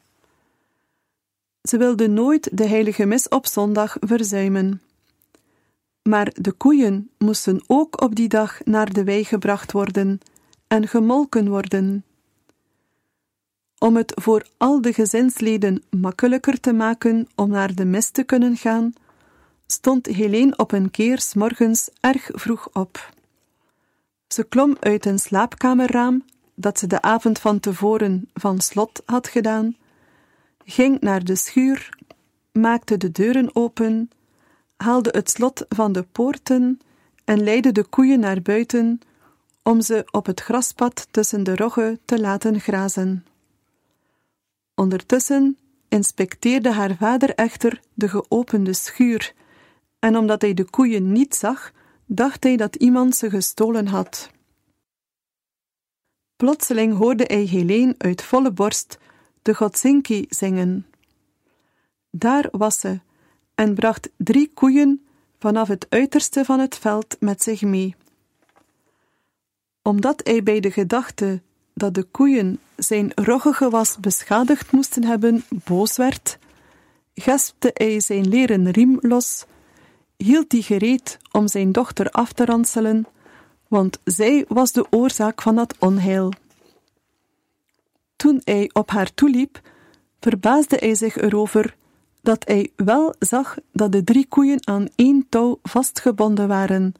Ze 1.62 1.78
wilde 1.78 2.08
nooit 2.08 2.48
de 2.52 2.66
heilige 2.66 3.04
mis 3.04 3.28
op 3.28 3.46
zondag 3.46 3.96
verzuimen. 4.00 4.82
Maar 6.02 6.32
de 6.34 6.52
koeien 6.52 7.10
moesten 7.18 7.62
ook 7.66 8.00
op 8.00 8.14
die 8.14 8.28
dag 8.28 8.64
naar 8.64 8.92
de 8.92 9.04
wei 9.04 9.24
gebracht 9.24 9.72
worden 9.72 10.20
en 10.66 10.88
gemolken 10.88 11.48
worden. 11.48 12.02
Om 13.78 13.96
het 13.96 14.12
voor 14.14 14.46
al 14.56 14.80
de 14.80 14.92
gezinsleden 14.92 15.82
makkelijker 15.90 16.60
te 16.60 16.72
maken 16.72 17.28
om 17.34 17.50
naar 17.50 17.74
de 17.74 17.84
mis 17.84 18.10
te 18.10 18.22
kunnen 18.22 18.56
gaan, 18.56 18.92
stond 19.66 20.06
Helene 20.06 20.56
op 20.56 20.72
een 20.72 20.90
keer 20.90 21.20
s 21.20 21.34
morgens 21.34 21.90
erg 22.00 22.30
vroeg 22.32 22.68
op. 22.72 23.12
Ze 24.28 24.44
klom 24.44 24.76
uit 24.80 25.06
een 25.06 25.18
slaapkamerraam 25.18 26.24
dat 26.54 26.78
ze 26.78 26.86
de 26.86 27.02
avond 27.02 27.38
van 27.38 27.60
tevoren 27.60 28.28
van 28.34 28.60
slot 28.60 29.02
had 29.04 29.28
gedaan, 29.28 29.76
ging 30.64 31.00
naar 31.00 31.24
de 31.24 31.36
schuur, 31.36 31.98
maakte 32.52 32.96
de 32.96 33.10
deuren 33.10 33.56
open, 33.56 34.10
haalde 34.76 35.10
het 35.12 35.30
slot 35.30 35.64
van 35.68 35.92
de 35.92 36.02
poorten 36.02 36.80
en 37.24 37.42
leidde 37.42 37.72
de 37.72 37.84
koeien 37.84 38.20
naar 38.20 38.42
buiten 38.42 39.00
om 39.62 39.80
ze 39.80 40.08
op 40.10 40.26
het 40.26 40.40
graspad 40.40 41.08
tussen 41.10 41.44
de 41.44 41.56
roggen 41.56 41.98
te 42.04 42.20
laten 42.20 42.60
grazen. 42.60 43.24
Ondertussen 44.78 45.58
inspecteerde 45.88 46.72
haar 46.72 46.96
vader 46.96 47.34
echter 47.34 47.80
de 47.94 48.08
geopende 48.08 48.72
schuur, 48.72 49.34
en 49.98 50.16
omdat 50.16 50.42
hij 50.42 50.54
de 50.54 50.64
koeien 50.70 51.12
niet 51.12 51.34
zag, 51.34 51.72
dacht 52.06 52.44
hij 52.44 52.56
dat 52.56 52.76
iemand 52.76 53.16
ze 53.16 53.30
gestolen 53.30 53.86
had. 53.86 54.30
Plotseling 56.36 56.96
hoorde 56.96 57.24
hij 57.26 57.42
Helene 57.42 57.94
uit 57.98 58.22
volle 58.22 58.52
borst 58.52 58.98
de 59.42 59.54
Godzinki 59.54 60.26
zingen. 60.28 60.86
Daar 62.10 62.48
was 62.50 62.80
ze 62.80 63.00
en 63.54 63.74
bracht 63.74 64.10
drie 64.16 64.50
koeien 64.54 65.06
vanaf 65.38 65.68
het 65.68 65.86
uiterste 65.88 66.44
van 66.44 66.60
het 66.60 66.76
veld 66.76 67.16
met 67.20 67.42
zich 67.42 67.62
mee. 67.62 67.94
Omdat 69.82 70.20
hij 70.24 70.42
bij 70.42 70.60
de 70.60 70.70
gedachte 70.70 71.42
dat 71.78 71.94
de 71.94 72.02
koeien 72.02 72.58
zijn 72.76 73.12
roggige 73.14 73.70
was 73.70 73.96
beschadigd 74.00 74.72
moesten 74.72 75.04
hebben, 75.04 75.44
boos 75.48 75.96
werd, 75.96 76.38
gespte 77.14 77.70
hij 77.74 78.00
zijn 78.00 78.28
leren 78.28 78.70
riem 78.70 78.98
los, 79.00 79.44
hield 80.16 80.50
die 80.50 80.62
gereed 80.62 81.18
om 81.32 81.48
zijn 81.48 81.72
dochter 81.72 82.10
af 82.10 82.32
te 82.32 82.44
ranselen, 82.44 83.06
want 83.68 83.98
zij 84.04 84.44
was 84.48 84.72
de 84.72 84.86
oorzaak 84.90 85.42
van 85.42 85.54
dat 85.54 85.74
onheil. 85.78 86.32
Toen 88.16 88.40
hij 88.44 88.70
op 88.72 88.90
haar 88.90 89.14
toeliep, 89.14 89.60
verbaasde 90.20 90.76
hij 90.78 90.94
zich 90.94 91.16
erover 91.16 91.76
dat 92.22 92.44
hij 92.46 92.72
wel 92.76 93.14
zag 93.18 93.56
dat 93.72 93.92
de 93.92 94.04
drie 94.04 94.26
koeien 94.26 94.66
aan 94.66 94.88
één 94.94 95.26
touw 95.28 95.58
vastgebonden 95.62 96.48
waren 96.48 96.94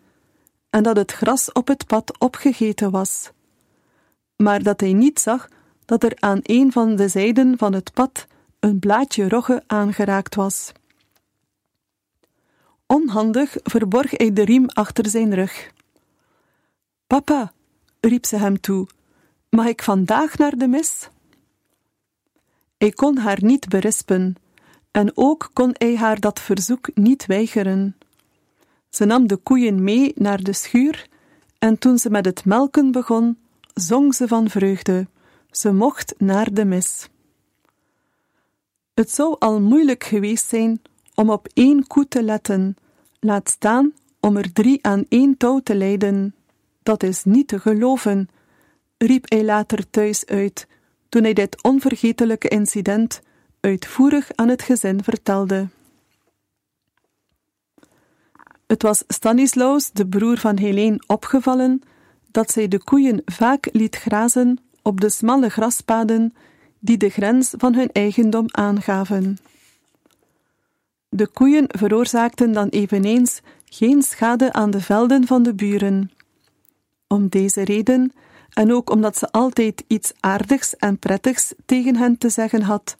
en 0.71 0.83
dat 0.83 0.97
het 0.97 1.13
gras 1.13 1.53
op 1.53 1.69
het 1.69 1.87
pad 1.87 2.19
opgegeten 2.19 2.91
was 2.91 3.31
maar 4.39 4.63
dat 4.63 4.81
hij 4.81 4.93
niet 4.93 5.21
zag 5.21 5.49
dat 5.85 6.03
er 6.03 6.13
aan 6.19 6.41
een 6.43 6.73
van 6.73 6.97
de 6.97 7.09
zijden 7.09 7.59
van 7.59 7.73
het 7.73 7.93
pad 7.93 8.27
een 8.61 8.79
blaadje 8.79 9.29
rogge 9.29 9.63
aangeraakt 9.67 10.35
was. 10.35 10.73
Onhandig 12.87 13.57
verborg 13.63 14.11
hij 14.11 14.33
de 14.33 14.45
riem 14.45 14.69
achter 14.69 15.09
zijn 15.09 15.35
rug. 15.35 15.73
Papa, 17.07 17.53
riep 18.01 18.27
ze 18.27 18.37
hem 18.37 18.61
toe, 18.61 18.87
mag 19.49 19.67
ik 19.67 19.83
vandaag 19.83 20.39
naar 20.39 20.57
de 20.57 20.69
mis? 20.69 21.09
Hij 22.79 22.91
kon 22.91 23.17
haar 23.17 23.39
niet 23.41 23.69
berispen, 23.69 24.35
en 24.91 25.11
ook 25.15 25.51
kon 25.53 25.71
hij 25.73 25.97
haar 25.97 26.21
dat 26.21 26.41
verzoek 26.41 26.91
niet 26.95 27.27
weigeren. 27.27 27.97
Ze 28.89 29.05
nam 29.05 29.27
de 29.27 29.37
koeien 29.37 29.85
mee 29.85 30.13
naar 30.15 30.43
de 30.43 30.53
schuur, 30.53 31.09
en 31.59 31.79
toen 31.79 31.99
ze 31.99 32.11
met 32.11 32.25
het 32.25 32.45
melken 32.45 32.91
begon, 32.91 33.39
zong 33.81 34.15
ze 34.15 34.29
van 34.29 34.51
vreugde. 34.51 35.07
Ze 35.51 35.73
mocht 35.73 36.15
naar 36.19 36.53
de 36.53 36.65
mis. 36.65 37.09
Het 38.95 39.11
zou 39.11 39.37
al 39.39 39.61
moeilijk 39.61 40.05
geweest 40.05 40.49
zijn 40.49 40.83
om 41.15 41.31
op 41.31 41.49
één 41.55 41.87
koe 41.87 42.09
te 42.09 42.23
letten, 42.23 42.77
laat 43.21 43.49
staan 43.49 43.93
om 44.21 44.37
er 44.37 44.53
drie 44.53 44.85
aan 44.85 45.05
één 45.09 45.37
touw 45.37 45.59
te 45.59 45.75
leiden. 45.75 46.35
Dat 46.83 47.03
is 47.03 47.25
niet 47.25 47.49
te 47.49 47.61
geloven, 47.61 48.29
riep 48.99 49.31
hij 49.31 49.45
later 49.45 49.91
thuis 49.91 50.27
uit, 50.27 50.67
toen 51.09 51.23
hij 51.23 51.33
dit 51.33 51.63
onvergetelijke 51.63 52.49
incident 52.49 53.21
uitvoerig 53.61 54.31
aan 54.35 54.49
het 54.49 54.63
gezin 54.63 55.03
vertelde. 55.03 55.69
Het 58.67 58.83
was 58.83 59.05
Stanislaus, 59.09 59.91
de 59.91 60.07
broer 60.07 60.39
van 60.39 60.59
Helene, 60.59 61.03
opgevallen 61.07 61.83
dat 62.39 62.51
zij 62.51 62.69
de 62.69 62.83
koeien 62.85 63.23
vaak 63.25 63.69
liet 63.73 63.97
grazen 63.97 64.59
op 64.83 65.01
de 65.01 65.11
smalle 65.11 65.49
graspaden 65.49 66.35
die 66.79 66.97
de 66.97 67.09
grens 67.09 67.55
van 67.57 67.75
hun 67.75 67.93
eigendom 67.93 68.45
aangaven. 68.51 69.39
De 71.09 71.27
koeien 71.27 71.65
veroorzaakten 71.69 72.53
dan 72.53 72.69
eveneens 72.69 73.41
geen 73.65 74.03
schade 74.03 74.53
aan 74.53 74.71
de 74.71 74.81
velden 74.81 75.27
van 75.27 75.43
de 75.43 75.55
buren. 75.55 76.11
Om 77.07 77.29
deze 77.29 77.65
reden, 77.65 78.13
en 78.53 78.73
ook 78.73 78.91
omdat 78.91 79.17
ze 79.17 79.31
altijd 79.31 79.85
iets 79.87 80.13
aardigs 80.21 80.77
en 80.77 80.99
prettigs 80.99 81.55
tegen 81.65 81.97
hen 81.97 82.19
te 82.19 82.29
zeggen 82.29 82.63
had, 82.63 82.97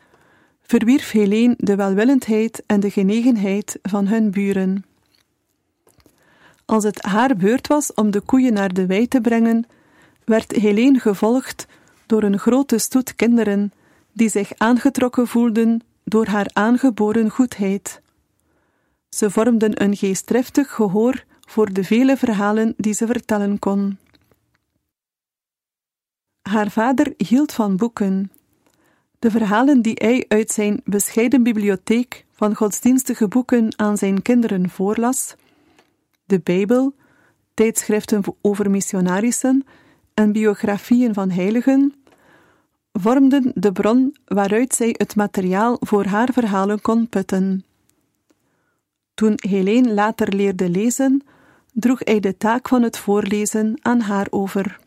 verwierf 0.63 1.11
Helene 1.11 1.55
de 1.59 1.77
welwillendheid 1.77 2.63
en 2.67 2.81
de 2.81 2.91
genegenheid 2.91 3.79
van 3.83 4.07
hun 4.07 4.31
buren. 4.31 4.85
Als 6.71 6.85
het 6.85 7.03
haar 7.03 7.37
beurt 7.37 7.67
was 7.67 7.95
om 7.95 8.11
de 8.11 8.21
koeien 8.21 8.53
naar 8.53 8.75
de 8.75 8.87
wei 8.87 9.09
te 9.09 9.21
brengen, 9.21 9.67
werd 10.25 10.53
Helene 10.53 10.99
gevolgd 10.99 11.67
door 12.07 12.23
een 12.23 12.39
grote 12.39 12.79
stoet 12.79 13.15
kinderen 13.15 13.73
die 14.13 14.29
zich 14.29 14.53
aangetrokken 14.57 15.27
voelden 15.27 15.83
door 16.05 16.27
haar 16.27 16.51
aangeboren 16.53 17.31
goedheid. 17.31 18.01
Ze 19.09 19.31
vormden 19.31 19.83
een 19.83 19.97
geestdriftig 19.97 20.71
gehoor 20.71 21.25
voor 21.41 21.73
de 21.73 21.85
vele 21.85 22.17
verhalen 22.17 22.75
die 22.77 22.93
ze 22.95 23.07
vertellen 23.07 23.59
kon. 23.59 23.99
Haar 26.43 26.71
vader 26.71 27.15
hield 27.17 27.53
van 27.53 27.77
boeken. 27.77 28.33
De 29.19 29.31
verhalen 29.31 29.83
die 29.83 29.95
hij 29.95 30.25
uit 30.29 30.51
zijn 30.51 30.81
bescheiden 30.85 31.43
bibliotheek 31.43 32.25
van 32.33 32.55
godsdienstige 32.55 33.29
boeken 33.29 33.79
aan 33.79 33.97
zijn 33.97 34.23
kinderen 34.23 34.71
voorlas, 34.71 35.35
de 36.29 36.41
Bijbel, 36.41 36.95
tijdschriften 37.55 38.23
over 38.41 38.71
missionarissen 38.71 39.65
en 40.15 40.33
biografieën 40.33 41.15
van 41.15 41.31
heiligen, 41.31 41.95
vormden 42.93 43.53
de 43.55 43.73
bron 43.73 44.17
waaruit 44.25 44.75
zij 44.75 44.95
het 44.97 45.17
materiaal 45.17 45.77
voor 45.81 46.05
haar 46.05 46.33
verhalen 46.33 46.81
kon 46.81 47.09
putten. 47.09 47.65
Toen 49.15 49.33
Helene 49.37 49.95
later 49.95 50.35
leerde 50.35 50.71
lezen, 50.71 51.23
droeg 51.73 52.01
hij 52.05 52.21
de 52.21 52.37
taak 52.37 52.69
van 52.69 52.83
het 52.83 52.99
voorlezen 52.99 53.79
aan 53.83 54.01
haar 54.01 54.27
over. 54.31 54.79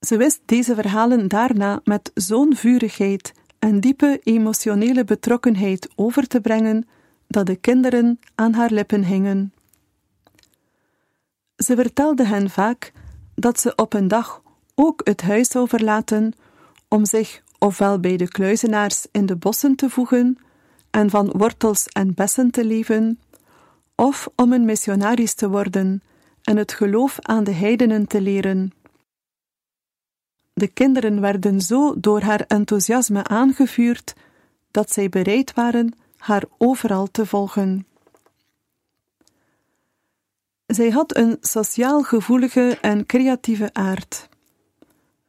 Ze 0.00 0.16
wist 0.16 0.40
deze 0.44 0.74
verhalen 0.74 1.28
daarna 1.28 1.80
met 1.84 2.10
zo'n 2.14 2.56
vurigheid 2.56 3.32
en 3.58 3.80
diepe 3.80 4.20
emotionele 4.22 5.04
betrokkenheid 5.04 5.88
over 5.94 6.26
te 6.26 6.40
brengen 6.40 6.88
dat 7.30 7.46
de 7.46 7.56
kinderen 7.56 8.18
aan 8.34 8.52
haar 8.52 8.70
lippen 8.70 9.04
hingen. 9.04 9.52
Ze 11.56 11.74
vertelde 11.74 12.26
hen 12.26 12.50
vaak 12.50 12.92
dat 13.34 13.60
ze 13.60 13.74
op 13.74 13.92
een 13.92 14.08
dag 14.08 14.42
ook 14.74 15.00
het 15.04 15.22
huis 15.22 15.48
zou 15.48 15.68
verlaten 15.68 16.32
om 16.88 17.04
zich 17.04 17.42
ofwel 17.58 18.00
bij 18.00 18.16
de 18.16 18.28
kluizenaars 18.28 19.06
in 19.12 19.26
de 19.26 19.36
bossen 19.36 19.76
te 19.76 19.90
voegen 19.90 20.38
en 20.90 21.10
van 21.10 21.30
wortels 21.36 21.86
en 21.86 22.14
bessen 22.14 22.50
te 22.50 22.64
leven, 22.64 23.20
of 23.94 24.28
om 24.36 24.52
een 24.52 24.64
missionaris 24.64 25.34
te 25.34 25.48
worden 25.48 26.02
en 26.42 26.56
het 26.56 26.72
geloof 26.72 27.18
aan 27.20 27.44
de 27.44 27.52
heidenen 27.52 28.06
te 28.06 28.20
leren. 28.20 28.72
De 30.52 30.68
kinderen 30.68 31.20
werden 31.20 31.60
zo 31.60 32.00
door 32.00 32.20
haar 32.20 32.40
enthousiasme 32.40 33.24
aangevuurd 33.24 34.14
dat 34.70 34.92
zij 34.92 35.08
bereid 35.08 35.54
waren 35.54 35.94
haar 36.20 36.44
overal 36.58 37.10
te 37.10 37.26
volgen. 37.26 37.86
Zij 40.66 40.90
had 40.90 41.16
een 41.16 41.36
sociaal 41.40 42.02
gevoelige 42.02 42.78
en 42.80 43.06
creatieve 43.06 43.70
aard. 43.72 44.28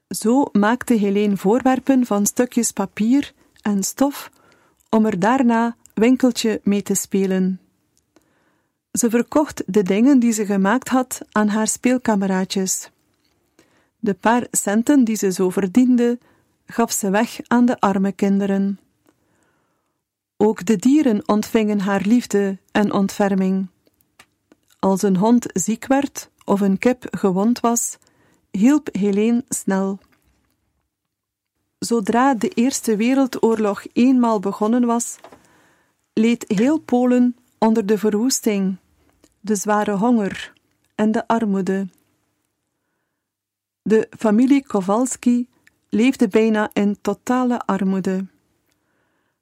Zo 0.07 0.45
maakte 0.51 0.93
Helene 0.93 1.37
voorwerpen 1.37 2.05
van 2.05 2.25
stukjes 2.25 2.71
papier 2.71 3.33
en 3.61 3.83
stof 3.83 4.31
om 4.89 5.05
er 5.05 5.19
daarna 5.19 5.75
winkeltje 5.93 6.61
mee 6.63 6.81
te 6.81 6.93
spelen. 6.93 7.59
Ze 8.91 9.09
verkocht 9.09 9.63
de 9.65 9.83
dingen 9.83 10.19
die 10.19 10.31
ze 10.31 10.45
gemaakt 10.45 10.87
had 10.89 11.21
aan 11.31 11.47
haar 11.47 11.67
speelkameraadjes. 11.67 12.89
De 13.99 14.13
paar 14.13 14.47
centen 14.51 15.03
die 15.03 15.15
ze 15.15 15.31
zo 15.31 15.49
verdiende, 15.49 16.19
gaf 16.65 16.91
ze 16.91 17.09
weg 17.09 17.39
aan 17.47 17.65
de 17.65 17.79
arme 17.79 18.11
kinderen. 18.11 18.79
Ook 20.43 20.65
de 20.65 20.75
dieren 20.75 21.27
ontvingen 21.27 21.79
haar 21.79 22.01
liefde 22.01 22.57
en 22.71 22.93
ontferming. 22.93 23.67
Als 24.79 25.01
een 25.01 25.17
hond 25.17 25.45
ziek 25.53 25.87
werd 25.87 26.29
of 26.45 26.61
een 26.61 26.77
kip 26.77 27.07
gewond 27.11 27.59
was, 27.59 27.97
hielp 28.51 28.89
Helene 28.91 29.43
snel. 29.49 29.99
Zodra 31.79 32.33
de 32.33 32.49
Eerste 32.49 32.95
Wereldoorlog 32.95 33.85
eenmaal 33.93 34.39
begonnen 34.39 34.85
was, 34.85 35.17
leed 36.13 36.45
heel 36.47 36.79
Polen 36.79 37.35
onder 37.57 37.85
de 37.85 37.97
verwoesting, 37.97 38.77
de 39.39 39.55
zware 39.55 39.95
honger 39.95 40.53
en 40.95 41.11
de 41.11 41.27
armoede. 41.27 41.87
De 43.81 44.07
familie 44.17 44.65
Kowalski 44.65 45.47
leefde 45.89 46.27
bijna 46.27 46.69
in 46.73 46.97
totale 47.01 47.59
armoede. 47.59 48.25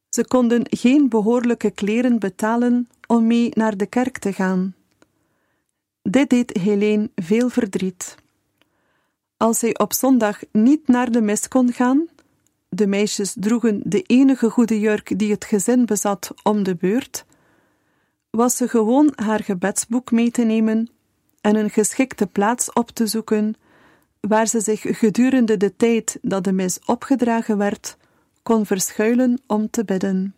Ze 0.09 0.27
konden 0.27 0.61
geen 0.69 1.09
behoorlijke 1.09 1.71
kleren 1.71 2.19
betalen 2.19 2.89
om 3.07 3.27
mee 3.27 3.49
naar 3.53 3.77
de 3.77 3.85
kerk 3.85 4.17
te 4.17 4.33
gaan. 4.33 4.75
Dit 6.01 6.29
deed 6.29 6.57
Helene 6.57 7.09
veel 7.15 7.49
verdriet. 7.49 8.15
Als 9.37 9.59
zij 9.59 9.79
op 9.79 9.93
zondag 9.93 10.39
niet 10.51 10.87
naar 10.87 11.11
de 11.11 11.21
mis 11.21 11.47
kon 11.47 11.73
gaan, 11.73 12.07
de 12.69 12.87
meisjes 12.87 13.35
droegen 13.39 13.81
de 13.83 14.01
enige 14.01 14.49
goede 14.49 14.79
jurk 14.79 15.19
die 15.19 15.31
het 15.31 15.45
gezin 15.45 15.85
bezat 15.85 16.31
om 16.43 16.63
de 16.63 16.75
beurt, 16.75 17.25
was 18.29 18.55
ze 18.55 18.67
gewoon 18.67 19.13
haar 19.15 19.43
gebedsboek 19.43 20.11
mee 20.11 20.31
te 20.31 20.43
nemen 20.43 20.89
en 21.41 21.55
een 21.55 21.69
geschikte 21.69 22.27
plaats 22.27 22.73
op 22.73 22.89
te 22.89 23.07
zoeken 23.07 23.55
waar 24.19 24.47
ze 24.47 24.59
zich 24.59 24.81
gedurende 24.81 25.57
de 25.57 25.75
tijd 25.75 26.17
dat 26.21 26.43
de 26.43 26.51
mis 26.51 26.79
opgedragen 26.85 27.57
werd, 27.57 27.97
kon 28.43 28.65
verschuilen 28.65 29.41
om 29.47 29.69
te 29.69 29.85
bidden. 29.85 30.35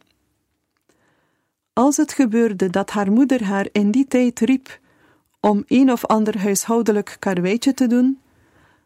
Als 1.74 1.98
het 1.98 2.14
gebeurde 2.14 2.70
dat 2.70 2.90
haar 2.90 3.12
moeder 3.12 3.44
haar 3.44 3.68
in 3.72 3.92
die 3.92 4.08
tijd 4.08 4.40
riep 4.40 4.80
om 5.40 5.64
een 5.68 5.92
of 5.92 6.06
ander 6.06 6.40
huishoudelijk 6.40 7.16
karweitje 7.20 7.74
te 7.74 7.88
doen, 7.88 8.20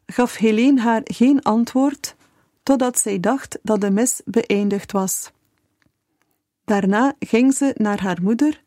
gaf 0.05 0.35
Helene 0.35 0.81
haar 0.81 1.01
geen 1.03 1.41
antwoord 1.41 2.15
totdat 2.63 2.99
zij 2.99 3.19
dacht 3.19 3.59
dat 3.61 3.81
de 3.81 3.91
mis 3.91 4.21
beëindigd 4.25 4.91
was. 4.91 5.31
Daarna 6.63 7.13
ging 7.19 7.53
ze 7.53 7.73
naar 7.77 8.01
haar 8.01 8.21
moeder, 8.21 8.61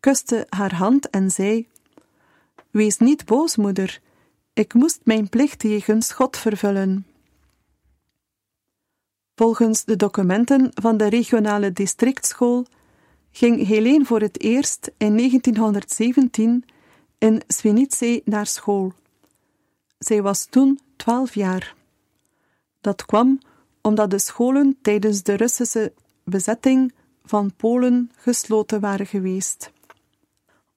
kuste 0.00 0.46
haar 0.48 0.74
hand 0.74 1.10
en 1.10 1.30
zei: 1.30 1.68
Wees 2.70 2.98
niet 2.98 3.24
boos, 3.24 3.56
moeder, 3.56 4.00
ik 4.52 4.74
moest 4.74 5.00
mijn 5.04 5.28
plicht 5.28 5.62
jegens 5.62 6.12
God 6.12 6.36
vervullen. 6.36 7.06
Volgens 9.34 9.84
de 9.84 9.96
documenten 9.96 10.70
van 10.74 10.96
de 10.96 11.08
regionale 11.08 11.72
districtschool 11.72 12.66
ging 13.30 13.66
Helene 13.66 14.04
voor 14.04 14.20
het 14.20 14.40
eerst 14.40 14.90
in 14.96 15.16
1917 15.16 16.64
in 17.18 17.42
Swinice 17.46 18.22
naar 18.24 18.46
school. 18.46 18.92
Zij 19.98 20.22
was 20.22 20.44
toen 20.44 20.80
twaalf 20.96 21.34
jaar. 21.34 21.74
Dat 22.80 23.04
kwam 23.04 23.38
omdat 23.80 24.10
de 24.10 24.18
scholen 24.18 24.78
tijdens 24.82 25.22
de 25.22 25.34
Russische 25.34 25.92
bezetting 26.24 26.92
van 27.24 27.52
Polen 27.56 28.10
gesloten 28.16 28.80
waren 28.80 29.06
geweest. 29.06 29.72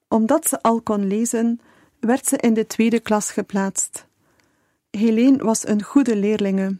Omdat 0.08 0.48
ze 0.48 0.62
al 0.62 0.82
kon 0.82 1.08
lezen, 1.08 1.60
werd 2.00 2.26
ze 2.26 2.38
in 2.38 2.54
de 2.54 2.68
tweede 2.68 3.00
klas 3.00 3.32
geplaatst. 3.32 4.06
Helene 4.90 5.44
was 5.44 5.68
een 5.68 5.84
goede 5.84 6.16
leerlinge. 6.16 6.78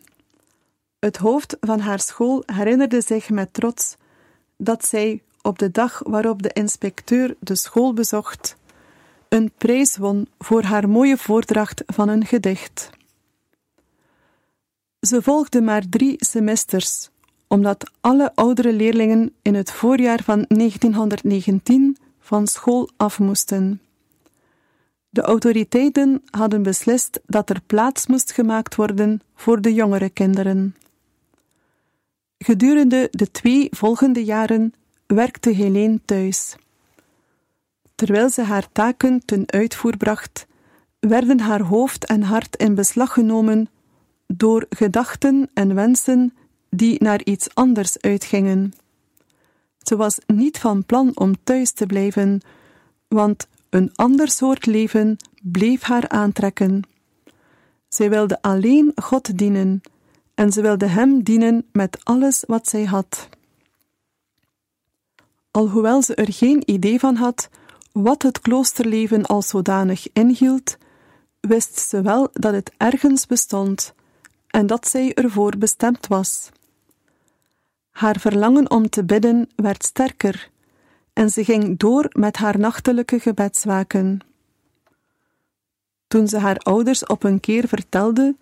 Het 1.06 1.18
hoofd 1.18 1.58
van 1.60 1.80
haar 1.80 2.00
school 2.00 2.44
herinnerde 2.46 3.02
zich 3.02 3.30
met 3.30 3.54
trots 3.54 3.96
dat 4.58 4.86
zij 4.86 5.22
op 5.42 5.60
de 5.60 5.72
dag 5.72 6.02
waarop 6.06 6.42
de 6.42 6.50
inspecteur 6.54 7.36
de 7.40 7.56
school 7.56 7.94
bezocht, 7.94 8.58
een 9.30 9.52
prijs 9.58 9.98
won 9.98 10.28
voor 10.40 10.64
haar 10.64 10.90
mooie 10.90 11.18
voordracht 11.18 11.84
van 11.86 12.10
een 12.10 12.26
gedicht. 12.26 12.90
Ze 15.00 15.22
volgde 15.22 15.62
maar 15.62 15.90
drie 15.90 16.16
semesters, 16.18 17.10
omdat 17.48 17.92
alle 18.02 18.32
oudere 18.36 18.74
leerlingen 18.74 19.34
in 19.42 19.56
het 19.56 19.72
voorjaar 19.72 20.24
van 20.24 20.46
1919 20.48 21.98
van 22.20 22.48
school 22.48 22.90
af 22.98 23.20
moesten. 23.20 23.82
De 25.10 25.22
autoriteiten 25.22 26.22
hadden 26.30 26.64
beslist 26.64 27.20
dat 27.26 27.50
er 27.50 27.62
plaats 27.66 28.08
moest 28.08 28.32
gemaakt 28.32 28.76
worden 28.76 29.22
voor 29.36 29.62
de 29.62 29.74
jongere 29.74 30.10
kinderen. 30.10 30.76
Gedurende 32.46 33.08
de 33.12 33.32
twee 33.32 33.68
volgende 33.72 34.24
jaren 34.24 34.74
werkte 35.06 35.50
Helene 35.50 36.00
thuis. 36.06 36.56
Terwijl 37.96 38.30
ze 38.30 38.42
haar 38.42 38.72
taken 38.72 39.22
ten 39.26 39.44
uitvoer 39.46 39.98
bracht, 39.98 40.46
werden 41.00 41.40
haar 41.40 41.62
hoofd 41.62 42.06
en 42.06 42.22
hart 42.22 42.56
in 42.56 42.76
beslag 42.76 43.14
genomen 43.14 43.70
door 44.28 44.66
gedachten 44.70 45.50
en 45.54 45.76
wensen 45.76 46.34
die 46.70 47.04
naar 47.04 47.24
iets 47.24 47.56
anders 47.56 48.02
uitgingen. 48.02 48.74
Ze 49.78 49.96
was 49.96 50.18
niet 50.28 50.58
van 50.58 50.86
plan 50.86 51.12
om 51.14 51.34
thuis 51.44 51.72
te 51.72 51.86
blijven, 51.86 52.42
want 53.08 53.48
een 53.70 53.92
ander 53.96 54.30
soort 54.30 54.66
leven 54.66 55.18
bleef 55.42 55.82
haar 55.82 56.10
aantrekken. 56.10 56.82
Zij 57.88 58.10
wilde 58.10 58.42
alleen 58.42 58.92
God 58.96 59.38
dienen 59.38 59.82
en 60.36 60.52
ze 60.52 60.62
wilde 60.62 60.86
Hem 60.86 61.24
dienen 61.24 61.66
met 61.72 61.98
alles 62.04 62.44
wat 62.48 62.68
zij 62.68 62.84
had. 62.84 63.30
Alhoewel 65.52 66.02
ze 66.02 66.16
er 66.16 66.34
geen 66.34 66.64
idee 66.66 67.00
van 67.00 67.16
had 67.16 67.50
wat 67.92 68.22
het 68.22 68.40
kloosterleven 68.40 69.26
als 69.26 69.48
zodanig 69.48 70.08
inhield, 70.14 70.78
wist 71.40 71.80
ze 71.80 72.02
wel 72.02 72.30
dat 72.32 72.54
het 72.54 72.72
ergens 72.78 73.26
bestond 73.26 73.94
en 74.48 74.68
dat 74.68 74.88
zij 74.88 75.14
ervoor 75.14 75.58
bestemd 75.58 76.08
was. 76.08 76.50
Haar 77.92 78.20
verlangen 78.20 78.72
om 78.72 78.90
te 78.90 79.04
bidden 79.04 79.50
werd 79.56 79.84
sterker 79.84 80.50
en 81.14 81.30
ze 81.30 81.44
ging 81.44 81.78
door 81.80 82.10
met 82.12 82.38
haar 82.38 82.60
nachtelijke 82.60 83.20
gebedswaken. 83.20 84.20
Toen 86.08 86.28
ze 86.28 86.38
haar 86.38 86.58
ouders 86.58 87.06
op 87.06 87.24
een 87.24 87.40
keer 87.40 87.68
vertelde 87.68 88.36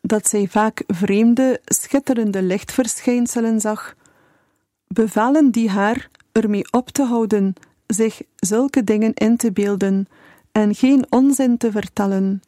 dat 0.00 0.28
zij 0.28 0.46
vaak 0.46 0.82
vreemde, 0.86 1.60
schitterende 1.64 2.42
lichtverschijnselen 2.42 3.60
zag, 3.60 3.94
bevalen 4.86 5.50
die 5.50 5.70
haar 5.70 6.08
ermee 6.32 6.72
op 6.72 6.90
te 6.90 7.04
houden 7.04 7.54
zich 7.86 8.22
zulke 8.36 8.84
dingen 8.84 9.14
in 9.14 9.36
te 9.36 9.52
beelden 9.52 10.08
en 10.52 10.74
geen 10.74 11.06
onzin 11.08 11.56
te 11.56 11.70
vertellen. 11.70 12.42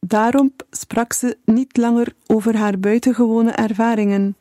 Daarom 0.00 0.52
sprak 0.70 1.12
ze 1.12 1.36
niet 1.44 1.76
langer 1.76 2.14
over 2.26 2.56
haar 2.56 2.78
buitengewone 2.78 3.50
ervaringen, 3.50 4.36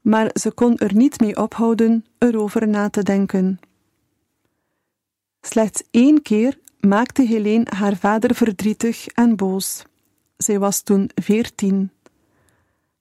maar 0.00 0.30
ze 0.34 0.52
kon 0.52 0.78
er 0.78 0.94
niet 0.94 1.20
mee 1.20 1.36
ophouden 1.36 2.04
erover 2.18 2.68
na 2.68 2.90
te 2.90 3.02
denken. 3.02 3.60
Slechts 5.40 5.82
één 5.90 6.22
keer 6.22 6.58
maakte 6.80 7.22
Helene 7.22 7.66
haar 7.76 7.96
vader 7.96 8.34
verdrietig 8.34 9.06
en 9.06 9.36
boos. 9.36 9.84
Zij 10.36 10.58
was 10.58 10.80
toen 10.80 11.10
veertien. 11.14 11.90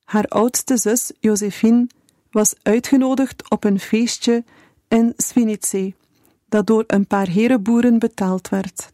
Haar 0.04 0.26
oudste 0.26 0.78
zus, 0.78 1.12
Josephine, 1.20 1.88
was 2.32 2.56
uitgenodigd 2.62 3.50
op 3.50 3.64
een 3.64 3.80
feestje 3.80 4.44
in 4.88 5.14
Swinice, 5.18 5.94
dat 6.50 6.68
door 6.68 6.84
een 6.88 7.08
paar 7.08 7.28
herenboeren 7.28 8.00
betaald 8.00 8.50
werd. 8.50 8.92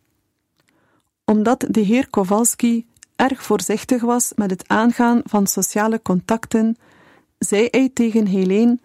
Omdat 1.26 1.66
de 1.70 1.82
heer 1.82 2.10
Kowalski 2.10 2.86
erg 3.16 3.44
voorzichtig 3.44 4.02
was 4.02 4.32
met 4.36 4.50
het 4.50 4.68
aangaan 4.68 5.22
van 5.24 5.48
sociale 5.48 6.02
contacten, 6.02 6.78
zei 7.40 7.68
hij 7.72 7.90
tegen 7.94 8.26
Helene 8.26 8.80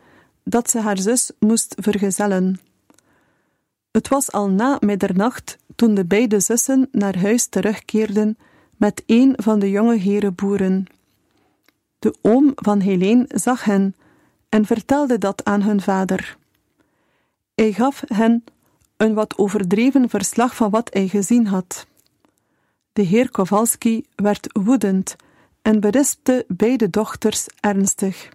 dat 0.45 0.71
ze 0.71 0.81
haar 0.81 0.99
zus 0.99 1.31
moest 1.39 1.75
vergezellen. 1.79 2.61
Het 3.91 4.09
was 4.09 4.33
al 4.33 4.49
na 4.49 4.77
middernacht 4.81 5.59
toen 5.77 5.95
de 5.95 6.05
beide 6.05 6.41
zussen 6.41 6.89
naar 6.93 7.19
huis 7.19 7.47
terugkeerden 7.47 8.39
met 8.83 9.03
een 9.07 9.35
van 9.37 9.59
de 9.59 9.71
jonge 9.71 9.97
herenboeren. 9.97 10.87
De 11.99 12.15
oom 12.23 12.53
van 12.55 12.81
Helene 12.81 13.25
zag 13.29 13.65
hen 13.65 13.97
en 14.49 14.65
vertelde 14.67 15.19
dat 15.19 15.45
aan 15.45 15.63
hun 15.63 15.81
vader. 15.81 16.37
Hij 17.55 17.73
gaf 17.73 18.03
hen 18.07 18.45
een 18.97 19.15
wat 19.15 19.39
overdreven 19.39 20.09
verslag 20.09 20.57
van 20.57 20.71
wat 20.71 20.93
hij 20.93 21.09
gezien 21.09 21.47
had. 21.47 21.87
De 22.93 23.03
heer 23.03 23.31
Kowalski 23.31 24.05
werd 24.15 24.49
woedend 24.53 25.17
en 25.63 25.81
berispte 25.81 26.45
beide 26.49 26.91
dochters 26.91 27.47
ernstig. 27.61 28.29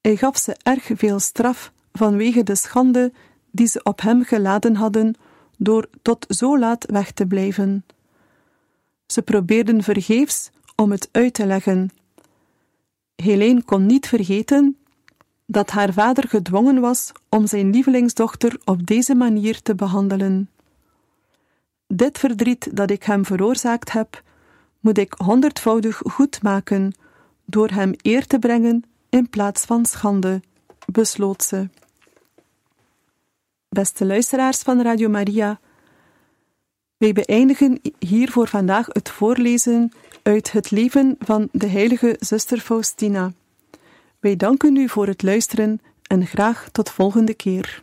Hij 0.00 0.16
gaf 0.16 0.38
ze 0.38 0.56
erg 0.62 0.90
veel 0.94 1.18
straf 1.18 1.72
vanwege 1.92 2.42
de 2.42 2.54
schande 2.54 3.12
die 3.50 3.66
ze 3.66 3.82
op 3.82 4.00
hem 4.00 4.24
geladen 4.24 4.76
hadden 4.76 5.14
door 5.56 5.88
tot 6.02 6.26
zo 6.28 6.58
laat 6.58 6.86
weg 6.90 7.12
te 7.12 7.26
blijven. 7.26 7.84
Ze 9.12 9.22
probeerden 9.22 9.82
vergeefs 9.82 10.50
om 10.76 10.90
het 10.90 11.08
uit 11.12 11.34
te 11.34 11.46
leggen. 11.46 11.90
Helene 13.16 13.62
kon 13.62 13.86
niet 13.86 14.08
vergeten 14.08 14.76
dat 15.46 15.70
haar 15.70 15.92
vader 15.92 16.28
gedwongen 16.28 16.80
was 16.80 17.12
om 17.28 17.46
zijn 17.46 17.70
lievelingsdochter 17.70 18.60
op 18.64 18.86
deze 18.86 19.14
manier 19.14 19.62
te 19.62 19.74
behandelen. 19.74 20.50
Dit 21.86 22.18
verdriet 22.18 22.76
dat 22.76 22.90
ik 22.90 23.02
hem 23.02 23.24
veroorzaakt 23.24 23.92
heb, 23.92 24.22
moet 24.80 24.98
ik 24.98 25.14
honderdvoudig 25.16 26.00
goed 26.04 26.42
maken 26.42 26.94
door 27.44 27.68
hem 27.68 27.92
eer 28.02 28.26
te 28.26 28.38
brengen 28.38 28.84
in 29.08 29.28
plaats 29.28 29.64
van 29.64 29.86
schande, 29.86 30.42
besloot 30.86 31.42
ze. 31.42 31.68
Beste 33.68 34.06
luisteraars 34.06 34.58
van 34.58 34.82
Radio 34.82 35.08
Maria, 35.08 35.60
wij 36.98 37.12
beëindigen 37.12 37.80
hier 37.98 38.30
voor 38.30 38.48
vandaag 38.48 38.86
het 38.86 39.08
voorlezen 39.08 39.92
uit 40.22 40.52
het 40.52 40.70
leven 40.70 41.16
van 41.18 41.48
de 41.52 41.66
heilige 41.66 42.16
zuster 42.20 42.58
Faustina. 42.60 43.32
Wij 44.20 44.36
danken 44.36 44.76
u 44.76 44.88
voor 44.88 45.06
het 45.06 45.22
luisteren 45.22 45.80
en 46.06 46.26
graag 46.26 46.68
tot 46.72 46.90
volgende 46.90 47.34
keer. 47.34 47.82